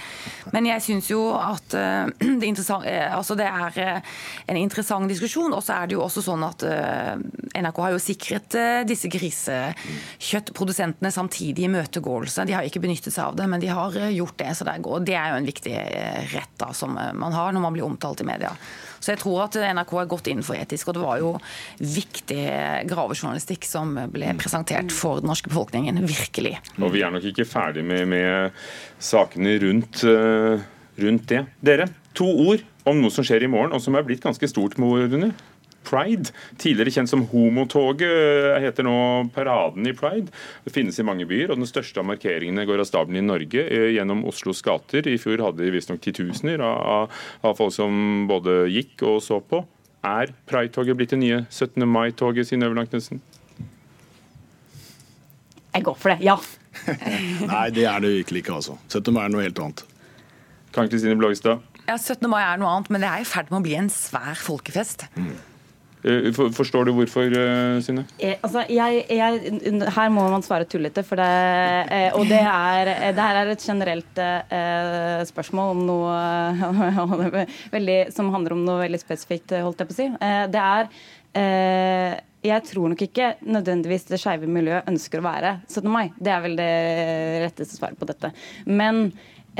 Men 0.50 0.66
jeg 0.66 0.82
syns 0.82 1.06
jo 1.12 1.20
at 1.38 1.76
eh, 1.78 2.10
det, 2.42 2.50
eh, 2.50 3.14
altså 3.14 3.36
det, 3.38 3.46
er 3.46 3.78
eh, 3.84 4.02
en 4.50 4.58
interessant 4.58 5.06
diskusjon. 5.10 5.54
Og 5.54 5.62
så 5.62 5.72
er 5.76 5.86
det 5.86 5.94
jo 5.94 6.02
også 6.02 6.20
sånn 6.26 6.42
at 6.48 6.66
eh, 6.66 7.14
NRK 7.54 7.78
har 7.84 7.94
jo 7.94 8.02
sikret 8.02 8.58
disse 8.90 9.06
grisekjøttprodusentene 9.14 11.10
samtidig 11.14 11.68
imøtegåelse. 11.68 12.42
De 12.48 12.56
har 12.58 12.66
ikke 12.66 12.82
benyttet 12.82 13.14
seg 13.14 13.22
av 13.28 13.38
det, 13.38 13.46
men 13.52 13.62
de 13.62 13.70
har 13.70 13.94
gjort 14.10 14.38
det. 14.42 14.50
Så 14.58 14.66
det, 14.66 14.72
er, 14.74 14.82
det 15.06 15.14
er 15.14 15.30
jo 15.30 15.38
en 15.44 15.52
viktig 15.52 15.74
rett 16.34 16.54
da, 16.58 16.74
som 16.74 16.90
man 16.98 17.32
har 17.38 17.54
når 17.54 17.62
man 17.68 17.78
blir 17.78 17.86
omtalt 17.86 18.26
i 18.26 18.28
media. 18.34 18.50
Så 19.04 19.12
jeg 19.12 19.20
tror 19.20 19.42
at 19.44 19.58
NRK 19.76 19.92
er 20.00 20.08
godt 20.08 20.30
innenfor 20.32 20.56
etisk, 20.56 20.88
og 20.88 20.96
det 20.96 21.02
var 21.04 21.20
jo 21.20 21.32
viktig 21.78 22.40
gravejournalistikk 22.88 23.66
som 23.68 23.92
ble 24.14 24.32
presentert 24.40 24.94
for 24.94 25.20
den 25.20 25.28
norske 25.28 25.52
befolkningen. 25.52 26.00
Virkelig. 26.08 26.56
Og 26.80 26.94
vi 26.94 27.04
er 27.04 27.12
nok 27.12 27.26
ikke 27.28 27.44
ferdig 27.48 27.84
med, 27.84 28.06
med 28.08 28.64
sakene 29.02 29.58
rundt, 29.60 30.06
uh, 30.08 30.56
rundt, 31.04 31.26
det. 31.28 31.42
Dere, 31.64 31.90
to 32.16 32.30
ord 32.46 32.64
om 32.88 33.00
noe 33.00 33.12
som 33.12 33.26
skjer 33.26 33.44
i 33.44 33.50
morgen, 33.50 33.76
og 33.76 33.84
som 33.84 33.96
er 33.98 34.06
blitt 34.06 34.24
ganske 34.24 34.48
stort. 34.48 34.78
Rune. 34.80 35.34
Pride, 35.84 36.32
tidligere 36.60 36.94
kjent 36.96 37.12
som 37.12 37.24
Homotoget, 37.30 38.56
heter 38.64 38.86
nå 38.86 38.96
Paraden 39.34 39.86
i 39.88 39.94
Pride. 39.96 40.32
Det 40.64 40.72
finnes 40.74 40.98
i 40.98 41.06
mange 41.06 41.26
byer, 41.30 41.52
og 41.52 41.60
den 41.60 41.70
største 41.70 42.02
av 42.02 42.08
markeringene 42.08 42.66
går 42.68 42.82
av 42.82 42.88
stabelen 42.88 43.22
i 43.22 43.26
Norge 43.26 43.66
gjennom 43.94 44.24
Oslos 44.30 44.64
gater. 44.64 45.06
I 45.08 45.20
fjor 45.20 45.44
hadde 45.44 45.62
de 45.62 45.72
visstnok 45.74 46.02
titusener 46.04 46.64
av, 46.64 47.12
av 47.44 47.56
folk 47.60 47.74
som 47.76 48.26
både 48.30 48.64
gikk 48.72 49.04
og 49.06 49.20
så 49.24 49.40
på. 49.44 49.62
Er 50.04 50.34
Pride-toget 50.50 50.98
blitt 50.98 51.14
det 51.14 51.20
nye 51.22 51.44
17. 51.48 51.80
mai-toget, 51.88 52.50
Sine 52.50 52.68
Øverland 52.68 52.90
Knutsen? 52.92 53.22
Jeg 55.74 55.82
går 55.86 55.96
for 55.98 56.12
det, 56.12 56.20
ja. 56.22 56.36
Nei, 57.50 57.68
det 57.74 57.86
er 57.88 58.02
det 58.04 58.12
virkelig 58.20 58.44
ikke, 58.44 58.58
altså. 58.60 58.76
17. 58.92 59.10
mai 59.14 59.24
er 59.24 59.32
noe 59.32 59.46
helt 59.46 59.58
annet. 59.64 59.82
Kan 60.74 60.90
Kristine 60.90 61.16
Blågestad? 61.18 61.64
Ja, 61.88 61.96
17. 61.96 62.28
mai 62.30 62.42
er 62.42 62.60
noe 62.60 62.70
annet, 62.70 62.92
men 62.92 63.02
det 63.02 63.10
er 63.10 63.24
i 63.24 63.28
ferd 63.28 63.50
med 63.50 63.60
å 63.60 63.64
bli 63.64 63.74
en 63.78 63.90
svær 63.92 64.38
folkefest. 64.40 65.06
Mm. 65.16 65.34
Eh, 66.04 66.30
for- 66.36 66.50
Forstår 66.52 66.84
du 66.84 66.92
hvorfor, 66.92 67.22
eh, 67.32 67.80
Synne? 67.80 68.04
Eh, 68.18 68.36
altså, 68.44 68.64
jeg, 68.68 69.04
jeg, 69.08 69.88
her 69.96 70.10
må 70.12 70.26
man 70.30 70.42
svare 70.44 70.66
tullete, 70.68 71.02
for 71.06 71.16
det, 71.16 72.12
og 72.14 72.26
det 72.28 72.40
er, 72.42 72.92
det 73.16 73.24
her 73.24 73.40
er 73.40 73.52
et 73.54 73.64
generelt 73.64 74.20
spørsmål 75.30 75.72
om 75.74 75.82
noe 75.88 77.46
veldig, 77.76 77.98
som 78.14 78.30
handler 78.34 78.52
om 78.56 78.64
noe 78.66 78.84
veldig 78.84 79.00
spesifikt, 79.00 79.56
holdt 79.64 79.80
jeg 79.80 79.88
på 79.90 79.96
å 79.96 80.00
si. 80.02 80.08
Det 80.54 80.64
er 80.68 80.88
jeg 82.44 82.60
tror 82.68 82.90
nok 82.92 83.00
ikke 83.06 83.30
nødvendigvis 83.48 84.04
det 84.10 84.18
skeive 84.20 84.46
miljøet 84.46 84.86
ønsker 84.90 85.18
å 85.22 85.24
være 85.24 85.54
17. 85.64 85.88
mai. 85.90 86.10
Det 86.20 86.30
er 86.30 86.42
vel 86.44 86.58
det 86.60 86.72
retteste 87.46 87.78
svaret 87.78 87.98
på 87.98 88.06
dette. 88.10 88.30
Men 88.68 89.06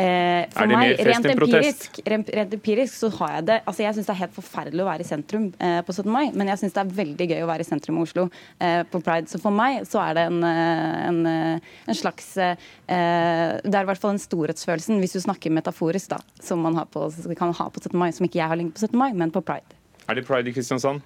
eh, 0.01 0.45
for 0.55 0.71
meg, 0.71 0.95
rent 1.09 1.29
empirisk, 1.31 2.01
rent, 2.11 2.31
rent 2.35 2.55
empirisk, 2.57 2.97
så 2.99 3.11
har 3.19 3.37
jeg 3.37 3.47
det 3.51 3.59
Altså, 3.65 3.85
jeg 3.85 3.97
syns 3.97 4.09
det 4.09 4.15
er 4.15 4.21
helt 4.23 4.35
forferdelig 4.37 4.85
å 4.85 4.89
være 4.89 5.05
i 5.05 5.09
sentrum 5.09 5.47
eh, 5.59 5.79
på 5.87 5.95
17. 5.95 6.11
mai, 6.11 6.25
men 6.35 6.51
jeg 6.51 6.63
syns 6.63 6.77
det 6.77 6.83
er 6.83 6.95
veldig 6.99 7.29
gøy 7.33 7.45
å 7.45 7.51
være 7.51 7.67
i 7.67 7.69
sentrum 7.69 8.01
i 8.01 8.05
Oslo 8.05 8.27
eh, 8.59 8.83
på 8.91 9.01
pride. 9.05 9.31
Så 9.31 9.41
for 9.43 9.55
meg 9.55 9.87
så 9.91 10.03
er 10.05 10.19
det 10.19 10.27
en, 10.31 10.41
eh, 10.49 10.99
en, 11.09 11.21
eh, 11.31 11.73
en 11.89 12.01
slags 12.01 12.31
eh, 12.37 12.57
Det 12.85 13.75
er 13.75 13.83
i 13.83 13.89
hvert 13.91 14.03
fall 14.03 14.17
den 14.17 14.25
storhetsfølelsen, 14.25 15.01
hvis 15.03 15.17
du 15.17 15.23
snakker 15.25 15.55
metaforisk, 15.55 16.17
da, 16.17 16.21
som 16.43 16.65
man 16.65 16.79
har 16.81 16.91
på, 16.91 17.07
kan 17.39 17.55
ha 17.55 17.71
på 17.71 17.83
17. 17.83 17.95
mai, 17.99 18.11
som 18.17 18.27
ikke 18.27 18.43
jeg 18.43 18.51
har 18.51 18.61
lenge 18.61 18.75
på 18.75 18.87
17. 18.87 18.99
mai, 18.99 19.13
men 19.15 19.33
på 19.35 19.45
pride. 19.45 19.79
Er 20.09 20.19
det 20.19 20.27
pride 20.29 20.51
i 20.51 20.57
Kristiansand? 20.57 21.05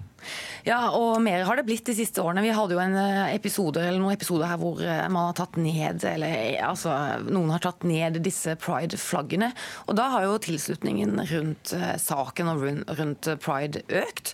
Ja, 0.66 0.90
og 0.92 1.20
mer 1.25 1.44
har 1.46 1.58
det 1.58 1.64
blitt 1.68 1.87
de 1.88 1.94
siste 1.96 2.22
årene. 2.22 2.42
Vi 2.44 2.52
hadde 2.54 2.75
jo 2.76 2.82
en 2.82 2.96
eh, 2.98 3.34
episode, 3.37 3.80
eller 3.80 4.00
noen 4.02 4.16
episoder 4.16 4.50
her 4.50 4.58
hvor 4.60 4.82
eh, 4.82 5.04
man 5.08 5.30
har 5.30 5.37
tatt 5.38 5.56
ned, 5.60 6.02
eller 6.04 6.34
eh, 6.34 6.58
altså 6.66 6.92
noen 7.28 7.52
har 7.54 7.62
tatt 7.64 7.87
ned 7.88 8.18
disse 8.25 8.56
pride-flaggene. 8.60 9.50
Og 9.88 9.96
da 9.98 10.08
har 10.12 10.26
jo 10.26 10.40
tilslutningen 10.42 11.16
rundt 11.30 11.72
saken 12.02 12.50
og 12.52 12.64
rundt, 12.98 13.28
pride 13.42 13.82
økt. 14.00 14.32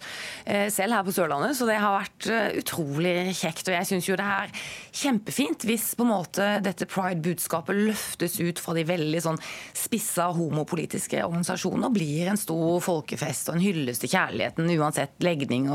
Selv 0.72 0.96
her 0.96 1.04
på 1.06 1.12
Sørlandet, 1.14 1.56
så 1.56 1.66
det 1.68 1.76
har 1.80 1.96
vært 1.96 2.28
utrolig 2.60 3.34
kjekt. 3.36 3.68
Og 3.68 3.76
jeg 3.76 3.88
syns 3.88 4.08
jo 4.08 4.16
det 4.18 4.26
er 4.26 4.52
kjempefint 4.94 5.66
hvis 5.68 5.92
på 5.98 6.04
en 6.06 6.12
måte 6.12 6.48
dette 6.64 6.88
pride-budskapet 6.90 7.78
løftes 7.90 8.38
ut 8.40 8.60
fra 8.62 8.74
de 8.76 8.84
veldig 8.88 9.22
sånn 9.24 9.40
spissa 9.76 10.30
homopolitiske 10.34 11.22
organisasjonene 11.24 11.90
og 11.90 11.96
blir 11.96 12.30
en 12.32 12.40
stor 12.40 12.80
folkefest 12.84 13.50
og 13.50 13.58
en 13.58 13.64
hyllest 13.64 14.04
til 14.04 14.14
kjærligheten 14.14 14.70
uansett 14.78 15.16
legning 15.24 15.68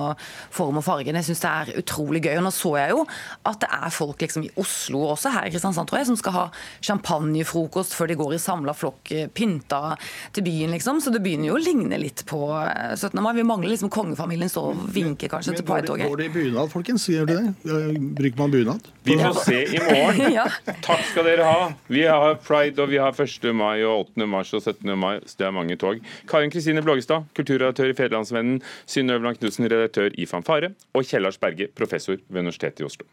form 0.56 0.80
og 0.82 0.86
fargen. 0.86 1.18
Jeg 1.20 1.30
syns 1.30 1.44
det 1.44 1.52
er 1.52 1.82
utrolig 1.84 2.24
gøy. 2.26 2.36
Og 2.40 2.46
nå 2.48 2.54
så 2.56 2.74
jeg 2.80 2.96
jo 2.96 3.04
at 3.50 3.62
det 3.64 3.70
er 3.80 3.94
folk 3.94 4.22
liksom 4.24 4.46
i 4.48 4.52
Oslo 4.60 5.04
også, 5.14 5.32
her 5.36 5.48
i 5.50 5.54
Kristiansand 5.54 5.90
tror 5.90 6.02
jeg, 6.02 6.10
som 6.10 6.20
skal 6.20 6.36
ha 6.36 6.46
champagnefrokost 6.86 7.96
før 7.98 8.12
de 8.12 8.18
går 8.20 8.36
i 8.36 8.42
samla 8.42 8.74
flokk 8.78 9.12
eh, 9.16 9.28
pynta 9.34 9.96
til 10.36 10.46
byen, 10.46 10.74
liksom. 10.76 11.00
Så 11.04 11.14
det 11.14 11.22
begynner 11.26 11.52
jo 11.52 11.58
å 11.58 11.64
ligne 11.64 12.00
litt 12.02 12.24
på 12.30 12.42
eh, 12.60 12.96
17. 12.96 13.20
mai. 13.24 13.32
Vi 13.38 13.46
mangler 13.48 13.74
liksom 13.74 13.92
kongefamilien 13.94 14.52
står 14.52 14.72
og 14.74 14.86
vinker 14.96 15.32
kanskje 15.32 15.58
til 15.60 15.68
Pride-toget. 15.68 16.10
går 16.10 16.22
det 16.24 16.30
i 16.30 16.34
bunad, 16.36 16.72
folkens? 16.74 17.08
Gjør 17.10 17.30
det 17.30 17.38
det? 17.40 17.74
Bruker 18.20 18.42
man 18.44 18.54
bunad? 18.54 18.90
Vi 19.08 19.18
får 19.20 19.42
se 19.46 19.62
i 19.66 19.84
morgen. 19.84 20.26
Ja. 20.40 20.44
Takk 20.86 21.02
skal 21.10 21.26
dere 21.26 21.46
ha. 21.48 21.70
Vi 21.90 22.04
har 22.06 22.36
pride, 22.46 22.84
og 22.84 22.92
vi 22.92 23.00
har 23.02 23.16
1. 23.16 23.48
mai 23.58 23.82
og 23.88 24.12
8. 24.14 24.28
mars 24.30 24.52
og 24.56 24.62
17. 24.62 24.92
mai. 25.00 25.16
Så 25.26 25.40
det 25.40 25.48
er 25.48 25.56
mange 25.56 25.76
tog. 25.80 26.04
Karin 26.30 26.52
Kristine 26.54 26.84
Blågestad, 26.86 27.26
kulturredaktør 27.38 27.90
i 27.92 27.96
Federlandsvennen. 27.98 28.60
Synnøve 28.90 29.26
Lang 29.26 29.40
Knutsen, 29.40 29.66
redaktør 29.90 30.16
i 30.18 30.26
Fanfare. 30.26 30.74
Og 30.94 31.06
Kjellars 31.06 31.38
Berge, 31.38 31.68
professor 31.76 32.18
ved 32.30 32.40
Universitetet 32.40 32.80
i 32.80 32.84
Oslo. 32.84 33.06